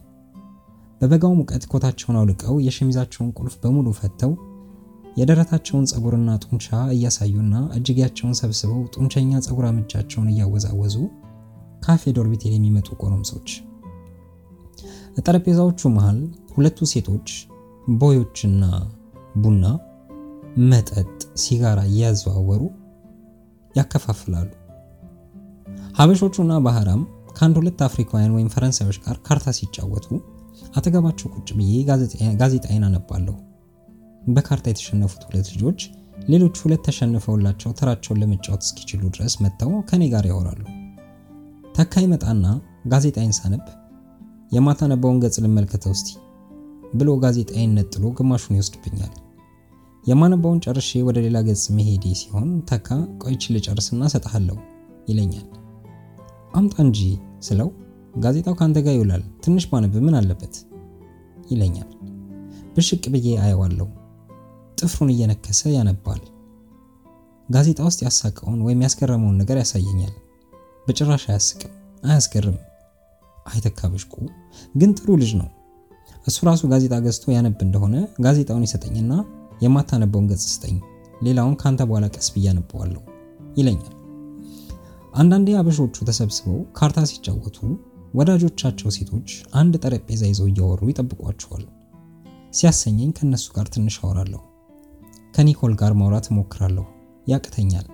በበጋው 1.01 1.33
ሙቀት 1.39 1.63
ኮታቸውን 1.71 2.17
አውልቀው 2.19 2.55
የሸሚዛቸውን 2.65 3.29
ቁልፍ 3.37 3.55
በሙሉ 3.63 3.87
ፈተው 3.99 4.31
የደረታቸውን 5.17 5.85
ፀጉርና 5.91 6.31
ጡንቻ 6.43 6.65
እያሳዩና 6.95 7.55
እጅጌያቸውን 7.77 8.35
ሰብስበው 8.39 8.81
ጡንቸኛ 8.95 9.39
ፀጉራም 9.47 9.77
እጃቸውን 9.81 10.29
እያወዛወዙ 10.33 10.95
ካፌ 11.81 12.13
ዶርቢቴል 12.17 12.53
የሚመጡ 12.55 12.87
ጎረምሶች 13.01 13.49
ጠረጴዛዎቹ 15.21 15.89
መሃል 15.93 16.19
ሁለቱ 16.55 16.79
ሴቶች 16.91 17.29
ቦዮችና 17.93 18.63
ቡና፣ 19.43 19.65
መጠጥ፣ 20.69 21.09
ሲጋራ 21.41 21.79
እያዘዋወሩ 21.89 22.61
ያከፋፍላሉ። 23.75 24.49
ሀበሾቹና 25.97 26.53
ባህራም 26.65 27.01
ከአንድ 27.35 27.55
ሁለት 27.61 27.79
አፍሪካውያን 27.87 28.33
ወይም 28.35 28.51
ፈረንሳዮች 28.53 28.97
ጋር 29.05 29.17
ካርታ 29.27 29.47
ሲጫወቱ 29.57 30.07
አጠገባቸው 30.73 31.27
ቁጭ 31.35 31.49
ብዬ 31.57 31.71
ጋዜጣዬን 32.41 32.85
አነባለሁ። 32.87 33.35
በካርታ 34.29 34.65
የተሸነፉት 34.71 35.21
ሁለት 35.27 35.47
ልጆች 35.53 35.81
ሌሎች 36.29 36.55
ሁለት 36.63 36.81
ተሸንፈውላቸው 36.87 37.71
ተራቸውን 37.79 38.19
ለመጫወት 38.21 38.63
እስኪችሉ 38.65 39.01
ድረስ 39.15 39.33
መጥተው 39.43 39.71
ከኔ 39.89 40.03
ጋር 40.13 40.25
ያወራሉ። 40.29 40.63
ተካ 41.75 42.01
ይመጣና 42.03 42.45
ጋዜጣዬን 42.93 43.35
ሳነብ 43.37 43.65
የማታነባውን 44.51 45.21
ገጽ 45.23 45.37
ልመልከተው 45.45 45.93
እስቲ 45.95 46.09
ብሎ 46.93 47.09
ጋዜጣዬን 47.23 47.71
ነጥሎ 47.77 48.03
ግማሹን 48.17 48.57
ይወስድብኛል። 48.57 49.13
የማነባውን 50.03 50.61
ጨርሼ 50.65 50.99
ወደ 51.07 51.17
ሌላ 51.25 51.37
ገጽ 51.47 51.63
መሄዴ 51.77 52.05
ሲሆን 52.19 52.49
ተካ 52.69 52.87
ቆይች 53.23 53.45
ልጨርስና 53.53 54.03
ሰጥሃለሁ 54.13 54.57
ይለኛል። 55.09 55.47
አምጣ 56.53 56.75
እንጂ 56.85 56.99
ስለው 57.47 57.69
ጋዜጣው 58.17 58.53
ካንተ 58.59 58.77
ጋር 58.85 58.93
ይውላል፣ 58.95 59.23
ትንሽ 59.43 59.63
ባነብ 59.71 59.95
ምን 60.05 60.15
አለበት 60.19 60.55
ይለኛል። 61.51 61.89
ብሽቅ 62.75 63.03
ብዬ 63.13 63.27
አየዋለሁ። 63.43 63.87
ጥፍሩን 64.77 65.11
እየነከሰ 65.13 65.61
ያነባል። 65.75 66.21
ጋዜጣ 67.49 67.79
ውስጥ 67.87 67.99
ያሳቀውን 68.05 68.59
ወይም 68.65 68.81
ያስገረመውን 68.85 69.37
ነገር 69.41 69.57
ያሳየኛል። 69.61 70.13
በጭራሽ 70.87 71.23
አያስቅም፣ 71.29 71.73
አያስገርም። 72.03 72.57
አይተካ 73.45 73.79
ብሽቁ 73.91 74.13
ግን 74.75 74.91
ጥሩ 74.97 75.09
ልጅ 75.21 75.31
ነው። 75.41 75.49
እሱ 76.27 76.37
ራሱ 76.49 76.61
ጋዜጣ 76.71 76.95
ገዝቶ 77.05 77.25
ያነብ 77.35 77.59
እንደሆነ 77.65 77.95
ጋዜጣውን 78.25 78.65
ይሰጠኝና 78.67 79.11
የማታነበውን 79.63 80.25
ገጽ 80.31 80.45
ስጠኝ፣ 80.53 80.75
ሌላውን 81.21 81.55
ካንተ 81.61 81.81
በኋላ 81.89 82.07
ቀስ 82.15 82.27
ብዬ 82.33 82.47
አነበዋለሁ 82.51 83.01
ይለኛል። 83.57 83.93
አንዳንዴ 85.13 85.49
አበሾቹ 85.59 85.95
ተሰብስበው 86.09 86.57
ካርታ 86.77 87.05
ሲጫወቱ 87.11 87.57
ወዳጆቻቸው 88.13 88.89
ሴቶች 88.95 89.29
አንድ 89.53 89.73
ጠረጴዛ 89.83 90.21
ይዘው 90.29 90.47
እያወሩ 90.49 90.81
ይጠብቋቸዋል። 90.89 91.63
ሲያሰኘኝ 92.53 93.09
ከነሱ 93.17 93.45
ጋር 93.55 93.67
ትንሽ 93.73 93.95
አወራለሁ። 94.01 94.41
ከኒኮል 95.35 95.73
ጋር 95.81 95.93
ማውራት 95.93 96.27
እሞክራለሁ፣ 96.31 96.85
ያቅተኛል። 97.27 97.87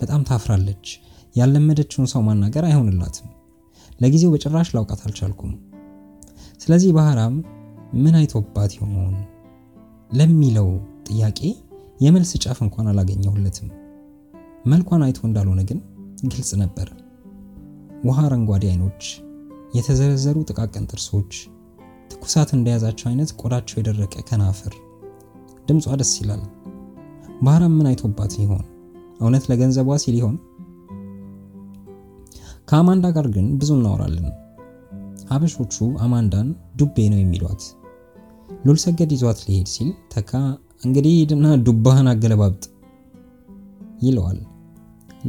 በጣም 0.00 0.22
ታፍራለች። 0.28 0.86
ያለመደችውን 1.34 2.10
ሰው 2.12 2.20
ማናገር 2.26 2.64
አይሆንላትም። 2.64 3.28
ለጊዜው 4.00 4.32
በጭራሽ 4.34 4.68
ላውቃት 4.76 5.00
አልቻልኩም። 5.06 5.52
ስለዚህ 6.60 6.90
ባህራም 6.96 7.34
ምን 7.96 8.14
አይቶባት 8.20 8.72
ይሆን 8.76 9.14
ለሚለው 10.10 10.68
ጥያቄ 11.08 11.40
የመልስ 12.00 12.30
ጫፍ 12.42 12.58
እንኳን 12.64 12.88
አላገኘሁለትም። 12.90 13.68
መልኳን 14.66 15.02
አይቶ 15.06 15.20
እንዳልሆነ 15.28 15.60
ግን 15.68 15.78
ግልጽ 16.26 16.50
ነበር። 16.62 16.88
ውሃ 18.04 18.18
አረንጓዴ 18.26 18.64
አይኖች፣ 18.72 19.02
የተዘረዘሩ 19.74 20.36
ጥቃቅን 20.48 20.84
ጥርሶች፣ 20.90 21.32
ትኩሳት 22.10 22.50
እንደያዛቸው 22.56 23.06
አይነት 23.10 23.30
ቆዳቸው 23.40 23.76
የደረቀ 23.78 24.14
ከናፍር፣ 24.28 24.74
ድምጿ 25.68 25.86
ደስ 26.00 26.12
ይላል። 26.20 26.42
ባህራም 27.42 27.72
ምን 27.78 27.88
አይቶባት 27.90 28.34
ይሆን? 28.42 28.64
እውነት 29.20 29.44
ለገንዘቧ 29.50 29.88
ሲል 30.02 30.14
ይሆን? 30.18 30.36
ከአማንዳ 32.68 33.06
ጋር 33.16 33.26
ግን 33.34 33.46
ብዙ 33.58 33.70
እናወራለን። 33.78 34.28
ሀበሾቹ 35.30 35.74
አማንዳን 36.04 36.48
ዱቤ 36.78 36.96
ነው 37.12 37.20
የሚሏት። 37.20 37.62
ሉል 38.66 38.78
ሰገድ 38.84 39.10
ይዟት 39.14 39.38
ሊሄድ 39.46 39.68
ሲል 39.74 39.90
ተካ 40.12 40.32
እንግዲህ 40.84 41.14
ሂድና 41.18 41.46
ዱባህን 41.66 42.08
አገለባብጥ 42.12 42.64
ይለዋል። 44.02 44.38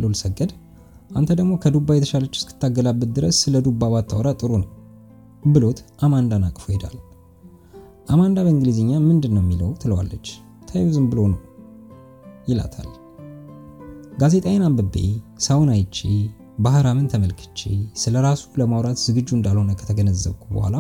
ሉል 0.02 0.16
ሰገድ 0.22 0.52
አንተ 1.10 1.30
ደግሞ 1.39 1.53
ከዱባ 1.64 1.95
የተሻለች 1.95 2.36
እስክታገላብጥ 2.39 3.10
ድረስ 3.18 3.36
ስለ 3.43 3.58
ዱባ 3.66 3.89
ባታወራ 3.93 4.30
ጥሩ 4.39 4.51
ነው 4.62 4.70
ብሎት 5.45 5.80
አማንዳን 6.05 6.45
አቅፎ 6.47 6.66
ይሄዳል። 6.70 6.95
አማንዳ 8.10 8.38
በእንግሊዝኛ 8.45 8.91
ምንድን 9.08 9.34
ነው 9.36 9.43
የሚለው 9.43 9.70
ትለዋለች። 9.82 10.28
ታዩ 10.70 10.86
ዝም 10.95 11.05
ብሎ 11.12 11.20
ነው 11.34 11.41
ይላታል። 12.47 12.89
ጋዜጣዬን 14.22 14.64
አንብቤ 14.68 14.95
ሰውን 15.39 15.70
አይቼ 15.74 15.97
ባህራምን 16.60 17.10
ተመልክቼ 17.12 17.60
ስለ 17.95 18.16
ራሱ 18.26 18.43
ለማውራት 18.62 18.97
ዝግጁ 19.03 19.30
እንዳልሆነ 19.38 19.72
ከተገነዘብኩ 19.80 20.43
በኋላ 20.55 20.78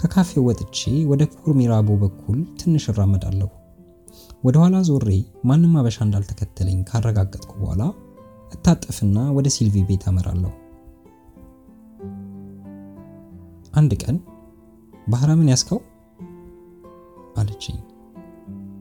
ከካፌው 0.00 0.44
ወጥቼ 0.48 0.78
ወደ 1.10 1.22
ኩር 1.32 1.52
ሚራቦ 1.56 1.88
በኩል 2.02 2.38
ትንሽ 2.60 2.84
እራመዳለሁ። 2.92 3.48
ወደ 4.44 4.56
ኋላ 4.62 4.76
ዞሬ 4.88 5.08
ማንም 5.44 5.74
አበሻ 5.80 5.98
እንዳልተከተለኝ 6.06 6.78
ካረጋገጥኩ 6.90 7.52
በኋላ 7.62 7.82
እታጠፍና 8.50 9.18
ወደ 9.36 9.48
ሲልቪ 9.54 9.76
ቤት 9.88 10.04
አመራለሁ። 10.10 10.52
አንድ 13.74 13.92
ቀን 14.02 14.16
ባህራምን 15.06 15.50
ያስከው 15.52 15.80
አለችኝ። 17.40 17.78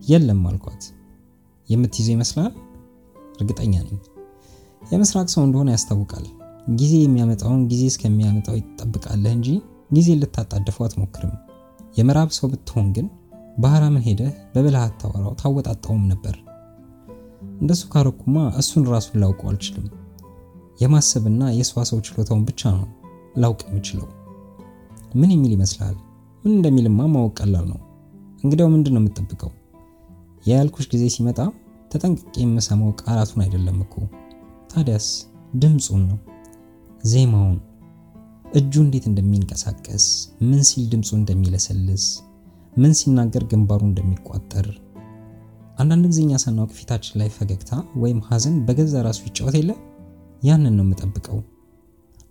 የለም 0.07 0.41
አልኳት። 0.49 0.83
የምትይዘው 1.67 2.13
ይመስላል? 2.15 2.51
እርግጠኛ 3.39 3.73
ነኝ። 3.81 3.97
የምስራቅ 4.91 5.27
ሰው 5.33 5.43
እንደሆነ 5.45 5.69
ያስታውቃል። 5.75 6.25
ጊዜ 6.79 6.93
የሚያመጣውን 6.99 7.61
ጊዜ 7.71 7.83
እስከሚያመጣው 7.91 8.55
ይጠብቃለህ 8.59 9.33
እንጂ 9.37 9.49
ጊዜ 9.91 10.09
ልታጣደፈው 10.19 10.85
አትሞክርም። 10.87 11.33
የምዕራብ 11.97 12.29
ሰው 12.37 12.47
ብትሆን 12.51 12.87
ግን 12.95 13.07
ባህራምን 13.57 14.05
ሄደህ 14.07 14.33
በብልሃት 14.53 14.93
ታወራው 15.01 15.33
ታወጣጣውም 15.41 16.03
ነበር። 16.11 16.35
እንደሱ 17.59 17.81
ካረኩማ 17.93 18.37
እሱን 18.59 18.83
ራሱን 18.93 19.17
ላውቀው 19.21 19.49
አልችልም። 19.51 19.87
የማሰብና 20.79 21.43
የሰዋሰው 21.57 21.99
ችሎታውን 22.07 22.43
ብቻ 22.49 22.71
ነው 22.75 22.85
ላውቅ 23.35 23.61
የምችለው። 23.67 24.07
ምን 25.15 25.29
የሚል 25.33 25.51
ይመስላል? 25.55 25.95
ምን 26.43 26.53
እንደሚልማ 26.57 27.07
ማወቅ 27.13 27.33
ቀላል 27.39 27.65
ነው። 27.71 27.79
እንግዲያው 28.43 28.69
ምንድን 28.73 28.93
ነው 28.95 29.01
የምጠብቀው? 29.01 29.51
የያልኩሽ 30.45 30.85
ጊዜ 30.93 31.03
ሲመጣ 31.15 31.39
ተጠንቅቄ 31.91 32.35
የምሰማው 32.43 32.91
ቃላቱን 33.01 33.41
አይደለም 33.45 33.77
እኮ 33.85 33.95
ታዲያስ 34.71 35.07
ድምፁን 35.55 36.01
ነው፣ 36.09 36.17
ዜማውን፣ 37.03 37.57
እጁ 38.53 38.73
እንዴት 38.83 39.05
እንደሚንቀሳቀስ፣ 39.09 40.05
ምን 40.41 40.61
ሲል 40.69 40.85
ድምፁ 40.91 41.09
እንደሚለሰልስ፣ 41.19 42.05
ምን 42.73 42.93
ሲናገር 42.99 43.43
ግንባሩ 43.51 43.81
እንደሚቋጠር። 43.89 44.67
አንዳንድ 45.79 46.05
ጊዜ 46.09 46.19
እኛ 46.23 46.33
ሳናውቅ 46.43 46.71
ፊታችን 46.77 47.17
ላይ 47.19 47.29
ፈገግታ 47.35 47.71
ወይም 48.01 48.19
ሐዘን 48.27 48.55
በገዛ 48.67 48.93
ራሱ 49.07 49.19
ይጫወት 49.27 49.55
የለ 49.59 49.71
ያንን 50.43 50.73
ነው 50.77 50.85
የምጠብቀው። 50.85 51.39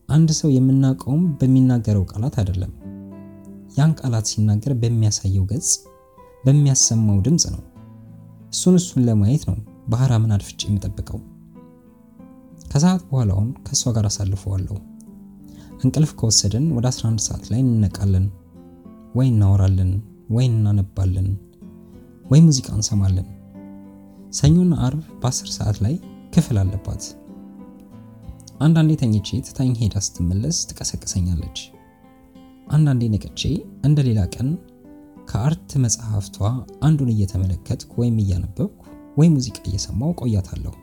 አንድ 0.08 0.30
ሰው 0.38 0.48
የምናውቀውም 0.52 1.22
በሚናገረው 1.40 2.04
ቃላት 2.12 2.34
አይደለም፣ 2.42 2.72
ያን 3.76 3.92
ቃላት 4.00 4.26
ሲናገር 4.30 4.72
በሚያሳየው 4.82 5.44
ገጽ፣ 5.50 5.70
በሚያሰማው 6.44 7.18
ድምፅ 7.26 7.44
ነው። 7.54 7.62
እሱን 8.52 8.76
እሱን 8.80 9.02
ለማየት 9.08 9.42
ነው 9.50 9.56
ባህራምን 9.88 10.34
አድፍጬ 10.36 10.60
የምጠብቀው። 10.68 11.18
ከሰዓት 12.70 13.02
በኋላውን 13.10 13.48
ከእሷ 13.66 13.92
ጋር 13.96 14.06
አሳልፈዋለሁ። 14.08 14.76
እንቅልፍ 15.82 16.12
ከወሰደን 16.20 16.66
ወደ 16.76 16.86
11 16.92 17.24
ሰዓት 17.26 17.44
ላይ 17.52 17.60
እንነቃለን። 17.64 18.26
ወይ 19.14 19.28
እናወራለን፣ 19.32 19.92
ወይ 20.30 20.46
እናነባለን፣ 20.50 21.28
ወይ 22.24 22.40
ሙዚቃ 22.46 22.68
እንሰማለን። 22.78 23.26
ሰኞና 24.32 24.74
አርብ 24.86 25.02
በ10 25.20 25.50
ሰዓት 25.54 25.76
ላይ 25.84 25.94
ክፍል 26.34 26.56
አለባት። 26.62 27.02
አንዳንዴ 28.60 28.92
ተኝቼ 29.02 29.28
ትታኝ 29.46 29.70
ሄዳ 29.80 29.96
ስትመለስ 30.06 30.56
ትቀሰቅሰኛለች። 30.68 31.58
አንዳንዴ 32.68 33.02
ነቅቼ 33.14 33.42
እንደ 33.86 33.98
ሌላ 34.08 34.20
ቀን 34.34 34.48
ከአርት 35.28 35.70
መጽሐፍቷ 35.84 36.36
አንዱን 36.82 37.12
እየተመለከትኩ 37.14 37.92
ወይም 38.02 38.16
እያነበብኩ 38.22 38.82
ወይ 39.16 39.28
ሙዚቃ 39.34 39.56
እየሰማው 39.68 40.12
ቆያታለሁ። 40.20 40.74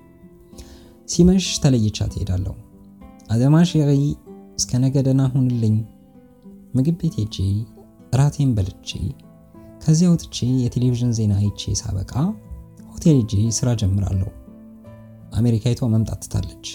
ሲመሽ 1.10 1.48
ተለይቻ 1.64 2.08
ትሄዳለሁ። 2.14 2.56
አደማ 3.30 3.56
ሼሪ 3.72 3.91
እስከ 4.60 4.72
ነገ 4.84 4.96
ደህና 5.08 5.24
ሁንልኝ። 5.34 5.76
ምግብ 6.76 6.98
ቤት 7.02 7.16
ሄጄ 7.22 7.38
እራቴን 8.14 8.52
በልቼ 8.58 8.89
ከዚያ 9.84 10.10
ወጥቼ 10.14 10.36
የቴሌቪዥን 10.64 11.14
ዜና 11.18 11.34
አይቼ 11.41 11.74
ሳበቃ 11.82 12.14
ሆቴል 13.06 13.18
ሄጄ 13.22 13.34
ስራ 13.56 13.70
ጀምራለሁ። 13.80 14.30
አሜሪካዊቷ 15.32 15.88
መምጣት 15.93 16.20
ትታለች። 16.24 16.68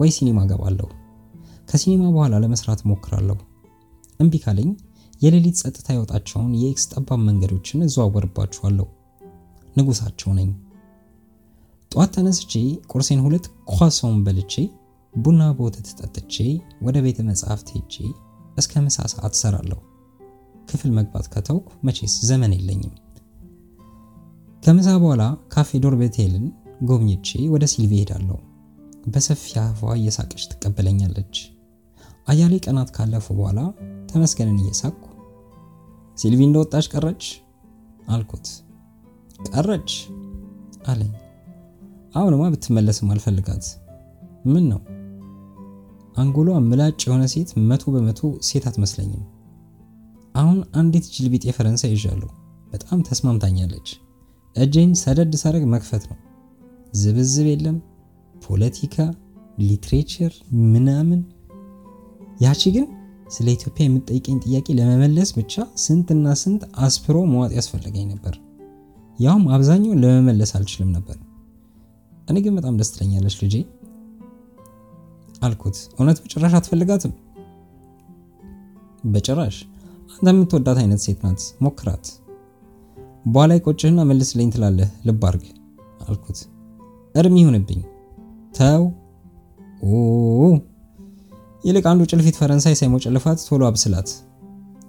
ወይ 0.00 0.10
ሲኒማ 0.14 0.38
ገባለሁ። 0.50 0.88
ከሲኒማ 1.68 2.02
በኋላ 2.14 2.40
ለመስራት 2.44 2.80
ሞክራለሁ። 2.90 3.36
እምቢ 4.20 4.40
ካለኝ 4.44 4.70
የሌሊት 5.20 5.58
ጸጥታ 5.60 5.86
ያወጣቸውን 5.96 6.50
የኤክስ 6.60 6.86
ጠባብ 6.92 7.20
መንገዶችን 7.28 7.84
እዘዋወርባችኋለሁ። 7.86 8.86
ንጉሳቸው 9.76 10.32
ነኝ። 10.38 10.50
ጠዋት 11.90 12.12
ተነስቼ 12.16 12.52
ቁርሴን 12.92 13.22
ሁለት 13.26 13.46
ኳሷን 13.72 14.18
በልቼ 14.26 14.56
ቡና 15.14 15.52
በወተት 15.56 15.88
ጠጥቼ 16.00 16.34
ወደ 16.82 16.98
ቤተ 17.06 17.20
መጻሕፍት 17.30 17.70
ሄጄ 17.76 17.94
እስከ 18.56 18.82
ምሳ 18.86 18.98
ሰዓት 19.14 19.34
እሰራለሁ። 19.38 19.80
ክፍል 20.68 20.92
መግባት 20.98 21.28
ከተውኩ 21.34 21.70
መቼስ 21.86 22.16
ዘመን 22.30 22.54
የለኝም። 22.58 22.94
ከምሳ 24.62 24.88
በኋላ 25.02 25.22
ካፌ 25.52 25.70
ዶርቤቴልን 25.84 26.44
ጎብኝቼ 26.88 27.28
ወደ 27.54 27.64
ሲልቪ 27.72 27.92
ሄዳለሁ። 28.00 28.36
በሰፊ 29.06 29.44
አፏ 29.62 29.80
እየሳቀች 29.96 30.42
ትቀበለኛለች። 30.50 31.34
አያሌ 32.28 32.54
ቀናት 32.64 32.90
ካለፉ 32.96 33.26
በኋላ 33.38 33.60
ተመስገንን 34.12 34.58
እየሳቅኩ 34.62 35.04
ሲልቪ 36.18 36.40
እንደወጣች 36.48 36.86
ቀረች 36.92 37.24
አልኩት። 38.08 38.46
ቀረች 39.48 39.90
አለኝ። 40.86 41.12
አሁንማ 42.14 42.44
ብትመለስም 42.54 43.10
አልፈልጋት። 43.14 43.66
ምን 44.52 44.64
ነው 44.72 44.80
አንጎሏ 46.16 46.48
ምላጭ 46.62 47.00
የሆነ 47.06 47.24
ሴት 47.34 47.50
መቶ 47.68 47.84
በመቶ 47.94 48.20
ሴት 48.42 48.64
አትመስለኝም። 48.70 49.22
አሁን 50.34 50.58
አንዲት 50.74 51.06
ጅልቢጤ 51.14 51.44
ፈረንሳይ 51.56 51.92
ይዣለሁ። 51.94 52.30
በጣም 52.72 52.98
ተስማምታኛለች። 53.02 53.88
እጄን 54.56 54.90
ሰደድ 55.00 55.32
ሳረግ 55.42 55.64
መክፈት 55.72 56.04
ነው። 56.10 56.18
ዝብዝብ 56.94 57.46
የለም፣ 57.50 57.76
ፖለቲካ፣ 58.42 58.96
literature 59.58 60.32
ምናምን። 60.72 61.20
ያቺ 62.40 62.62
ግን 62.76 62.86
ስለ 63.28 63.46
ኢትዮጵያ 63.56 63.82
የምጠይቀኝ 63.86 64.38
ጥያቄ 64.44 64.66
ለመመለስ 64.78 65.30
ብቻ 65.36 65.54
ስንትና 65.82 66.34
ስንት 66.40 66.62
አስፕሮ 66.86 67.18
መዋጥ 67.30 67.52
ያስፈልገኝ 67.58 68.06
ነበር። 68.12 68.34
ያውም 69.18 69.44
አብዛኛውን 69.54 70.00
ለመመለስ 70.04 70.50
አልችልም 70.58 70.90
ነበር። 70.96 71.16
እኔ 72.28 72.38
ግን 72.44 72.54
በጣም 72.58 72.74
ደስ 72.80 72.90
ትለኛለች 72.94 73.36
ልጄ 73.42 73.54
አልኩት። 75.42 75.76
እውነት 75.96 76.18
በጭራሽ 76.22 76.52
አትፈልጋትም? 76.58 77.12
በጭራሽ 79.04 79.56
አንተ 80.12 80.28
የምትወዳት 80.32 80.78
አይነት 80.82 81.00
ሴት 81.04 81.20
ናት። 81.24 81.42
ሞክራት። 81.60 82.04
በኋላ 83.24 83.52
ይቆጭህና 83.58 84.00
መልስልኝ 84.08 84.48
ትላለህ። 84.54 84.88
ልብ 85.08 85.22
አርግ 85.28 85.44
አልኩት። 86.04 86.38
እርም 87.14 87.34
ይሁንብኝ። 87.40 87.80
ተው። 88.56 88.82
ይልቅ 91.64 91.84
አንዱ 91.90 92.02
ጭልፊት 92.10 92.36
ፈረንሳይ 92.40 92.74
ሳይሞጨልፋት 92.80 93.40
ቶሎ 93.48 93.62
አብስላት። 93.68 94.08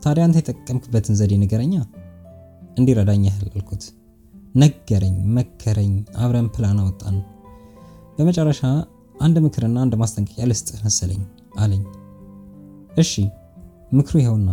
ታዲያ 0.03 0.23
አንተ 0.27 0.37
የጠቀምክበትን 0.41 1.17
ዘዴ 1.19 1.33
ንገረኛ። 1.41 1.75
እንዲረዳኝ 2.77 3.23
ያህል 3.27 3.47
አልኩት። 3.51 3.83
ነገረኝ፣ 4.55 5.15
መከረኝ። 5.37 5.93
አብረን 6.23 6.47
ፕላን 6.55 6.79
አወጣን። 6.81 7.17
በመጨረሻ 8.17 8.61
አንድ 9.15 9.37
ምክርና 9.45 9.77
አንድ 9.83 9.93
ማስጠንቀቂያ 10.01 10.45
ልስጥህ 10.51 10.79
መሰለኝ 10.87 11.21
አለኝ። 11.59 11.83
እሺ 12.97 13.11
ምክሩ 13.91 14.15
ይኸውና፣ 14.21 14.49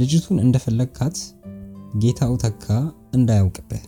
ልጅቱን 0.00 0.38
እንደፈለግካት 0.44 1.16
ጌታው 1.92 2.34
ተካ 2.42 2.66
እንዳያውቅብህ። 3.14 3.82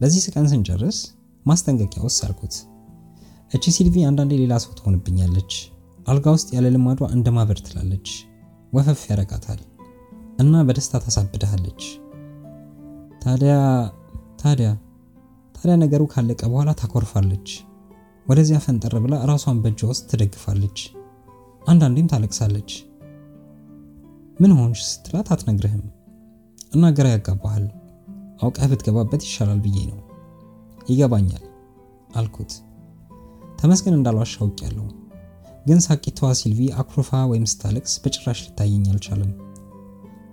በዚህ 0.00 0.20
ስቀን 0.24 0.46
ስንጨርስ 0.52 0.98
ማስጠንቀቂያ 1.46 2.00
ወሰድኩት። 2.06 2.54
እቺ 3.52 3.64
ሲልቪ 3.76 3.96
አንዳንዴ 4.08 4.32
ሌላ 4.40 4.54
ሰው 4.64 4.72
ትሆንብኛለች። 4.78 5.52
አልጋ 6.06 6.26
ውስጥ 6.36 6.48
ያለ 6.56 6.66
ልማዷ 6.74 7.00
እንደ 7.16 7.28
ማበር 7.36 7.58
ትላለች፣ 7.66 8.08
ወፈፍ 8.72 9.02
ያረጋታል 9.10 9.60
እና 10.40 10.62
በደስታ 10.68 11.00
ታሳብድሃለች። 11.04 11.82
ታዲያ 13.22 13.54
ታዲያ 14.42 14.68
ታዲያ 15.54 15.74
ነገሩ 15.82 16.02
ካለቀ 16.12 16.40
በኋላ 16.52 16.70
ታኮርፋለች። 16.80 17.48
ወደዚያ 18.26 18.58
ፈንጠር 18.64 18.94
ብላ 19.04 19.14
ራሷን 19.30 19.60
በእጇ 19.62 19.80
ውስጥ 19.90 20.04
ትደግፋለች። 20.10 20.78
አንዳንዴም 21.62 22.10
ታለቅሳለች። 22.12 22.70
ምን 24.42 24.52
ሆንሽ 24.58 24.80
ስትላት 24.88 25.28
አትነግርህም 25.32 25.82
እና 26.72 26.84
ግራ 26.96 27.06
ያጋባሃል። 27.12 27.64
አውቀህ 28.42 28.68
ብትገባበት 28.70 29.22
ይሻላል 29.26 29.60
ብዬ 29.64 29.78
ነው። 29.90 29.98
ይገባኛል 30.88 31.44
አልኩት። 32.16 32.52
ተመስገን 33.58 33.96
እንዳልዋሽ 33.98 34.32
አውቄያለሁ፣ 34.40 34.86
ግን 35.66 35.80
ሳቂታዋ 35.84 36.30
ሲልቪ 36.38 36.60
አኩርፋ 36.80 37.10
ወይም 37.30 37.44
ስታለቅስ 37.52 37.94
በጭራሽ 38.04 38.40
ሊታየኝ 38.46 38.84
አልቻለም። 38.92 39.30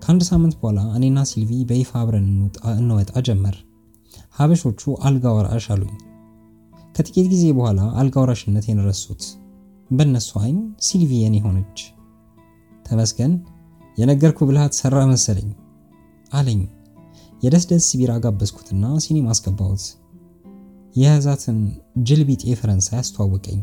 ከአንድ 0.02 0.24
ሳምንት 0.30 0.56
በኋላ 0.60 0.80
እኔና 0.98 1.20
ሲልቪ 1.32 1.52
በይፋ 1.70 1.92
አብረን 2.02 2.28
እንወጣ 2.76 3.14
ጀመር። 3.28 3.58
ሀበሾቹ 4.38 4.82
አልጋ 5.08 5.36
ወራሽ 5.36 5.68
አሉኝ። 5.74 5.94
ከጥቂት 6.96 7.28
ጊዜ 7.34 7.46
በኋላ 7.58 7.82
አልጋ 8.00 8.16
ወራሽነቴን 8.24 8.82
ረሱት። 8.88 9.24
በእነሱ 9.90 10.32
አይን 10.42 10.58
ሲልቪ 10.86 11.12
የኔ 11.22 11.38
ሆነች። 11.46 11.80
ተመስገን 12.86 13.34
የነገርኩ 14.00 14.40
ብልሃት 14.48 14.74
ሰራ 14.80 14.98
መሰለኝ 15.10 15.50
አለኝ። 16.32 16.62
የደስ 17.44 17.66
ደስ 17.70 17.88
ቢራ 18.00 18.12
ጋበዝኩትና 18.24 18.86
ሲኒማ 19.04 19.28
አስገባሁት። 19.34 19.84
የያዛትን 20.96 21.58
ጅልቢጤ 22.08 22.44
ፈረንሳይ 22.60 22.98
አስተዋወቀኝ። 23.02 23.60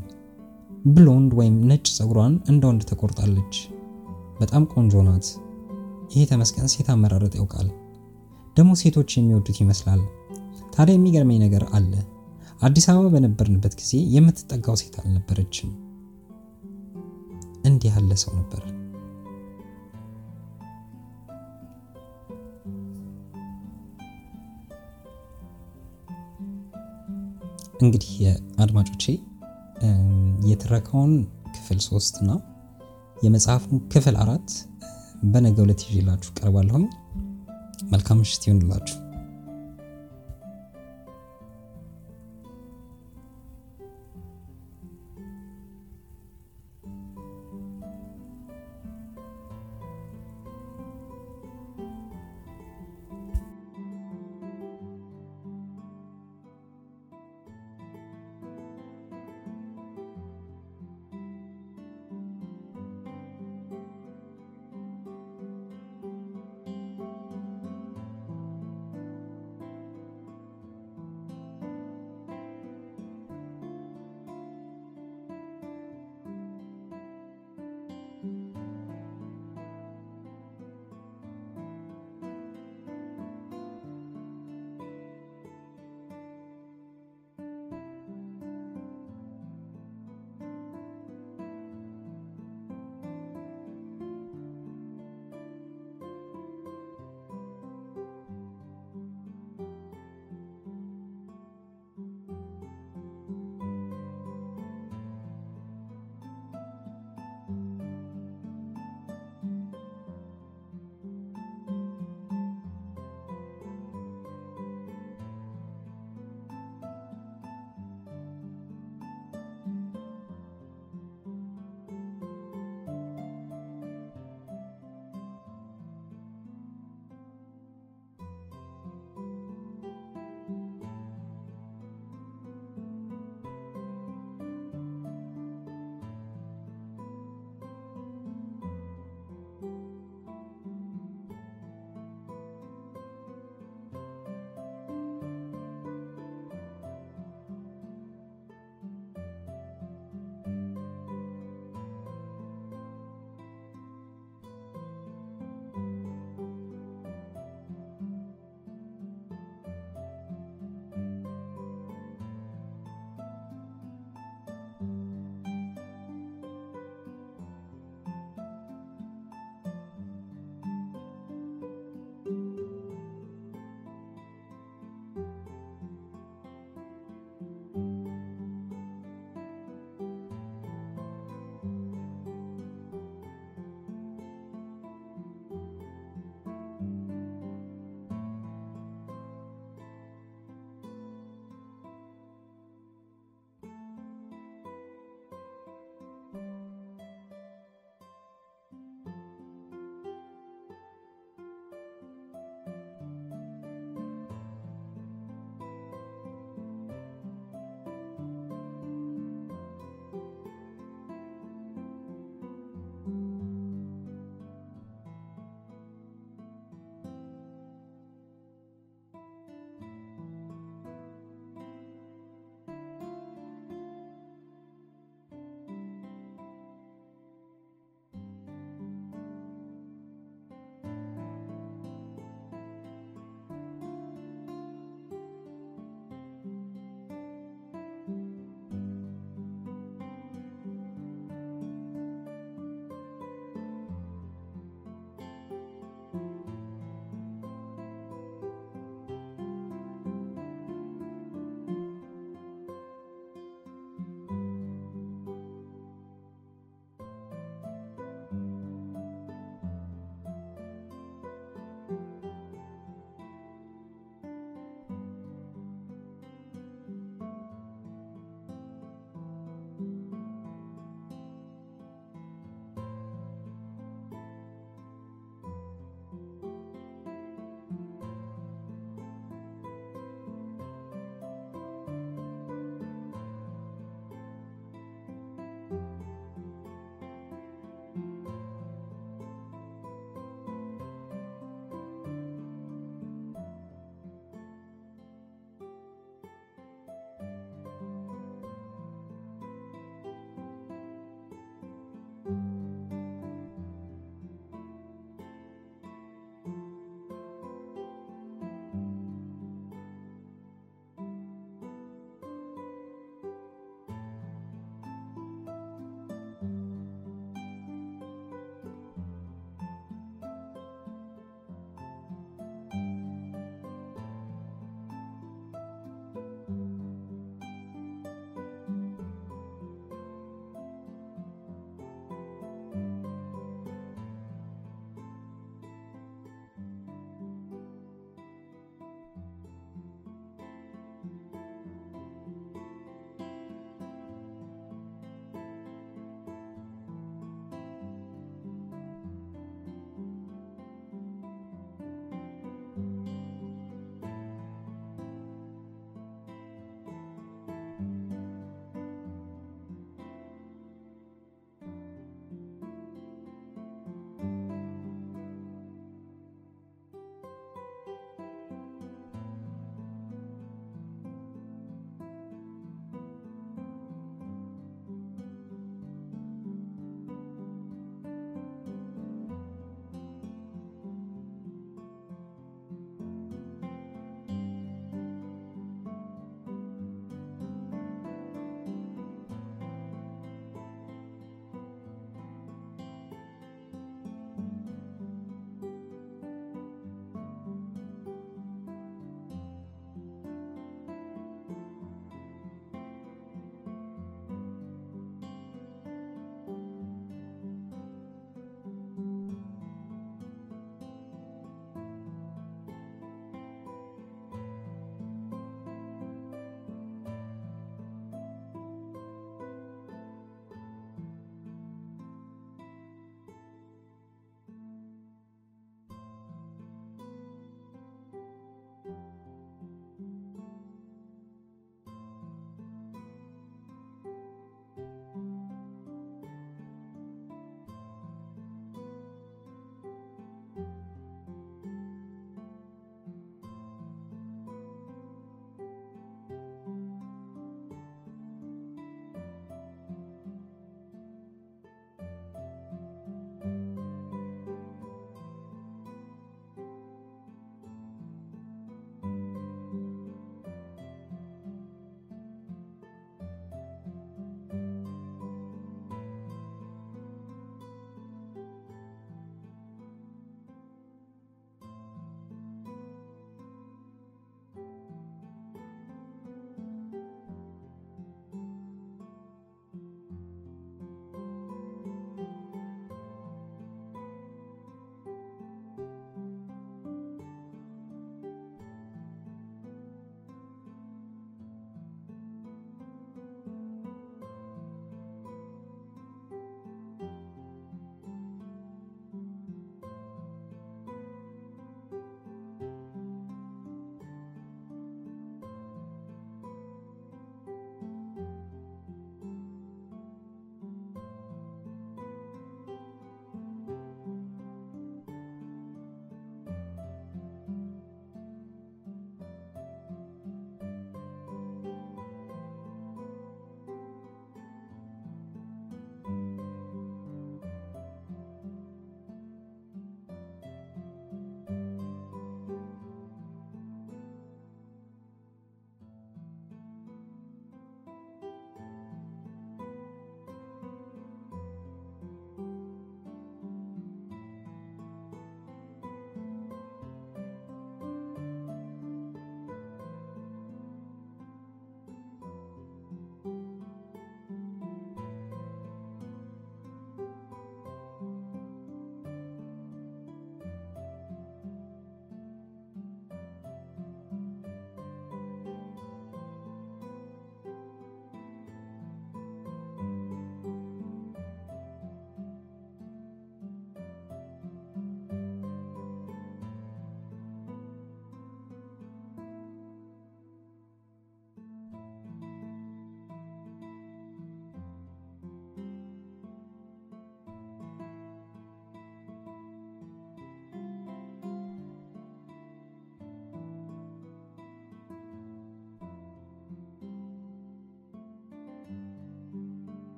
ብሎንድ 0.88 1.30
ወይም 1.38 1.56
ነጭ 1.70 1.86
ፀጉሯን 1.96 2.34
እንደ 2.50 2.62
ወንድ 2.70 2.82
ተቆርጣለች። 2.90 3.54
በጣም 4.40 4.64
ቆንጆ 4.72 5.02
ናት። 5.06 5.26
ይሄ 6.12 6.22
ተመስገን 6.30 6.70
ሴት 6.74 6.88
አመራረጥ 6.94 7.34
ያውቃል። 7.38 7.68
ደግሞ 8.56 8.72
ሴቶች 8.82 9.10
የሚወዱት 9.16 9.58
ይመስላል። 9.62 10.02
ታዲያ 10.74 10.94
የሚገርመኝ 10.96 11.38
ነገር 11.44 11.64
አለ። 11.76 11.92
አዲስ 12.60 12.86
አበባ 12.90 13.06
በነበርንበት 13.14 13.74
ጊዜ 13.80 13.92
የምትጠጋው 14.14 14.76
ሴት 14.80 14.94
አልነበረችም። 15.00 15.70
እንዲህ 17.66 17.92
ያለ 17.92 18.12
ሰው 18.22 18.32
ነበር። 18.38 18.62
እንግዲህ 27.80 28.12
አድማጮቼ 28.58 29.04
የትረካውን 30.50 31.12
ክፍል 31.56 31.78
ሶስት 31.88 32.14
እና 32.22 32.30
የመጽሐፉን 33.16 33.78
ክፍል 33.92 34.16
አራት 34.16 34.50
በነገው 35.32 35.64
ዕለት 35.66 35.82
ይዤላችሁ 35.86 36.30
ቀርባለሁኝ። 36.38 36.86
መልካም 37.92 38.18
ምሽት 38.18 38.42
ይሆንላችሁ። 38.46 38.96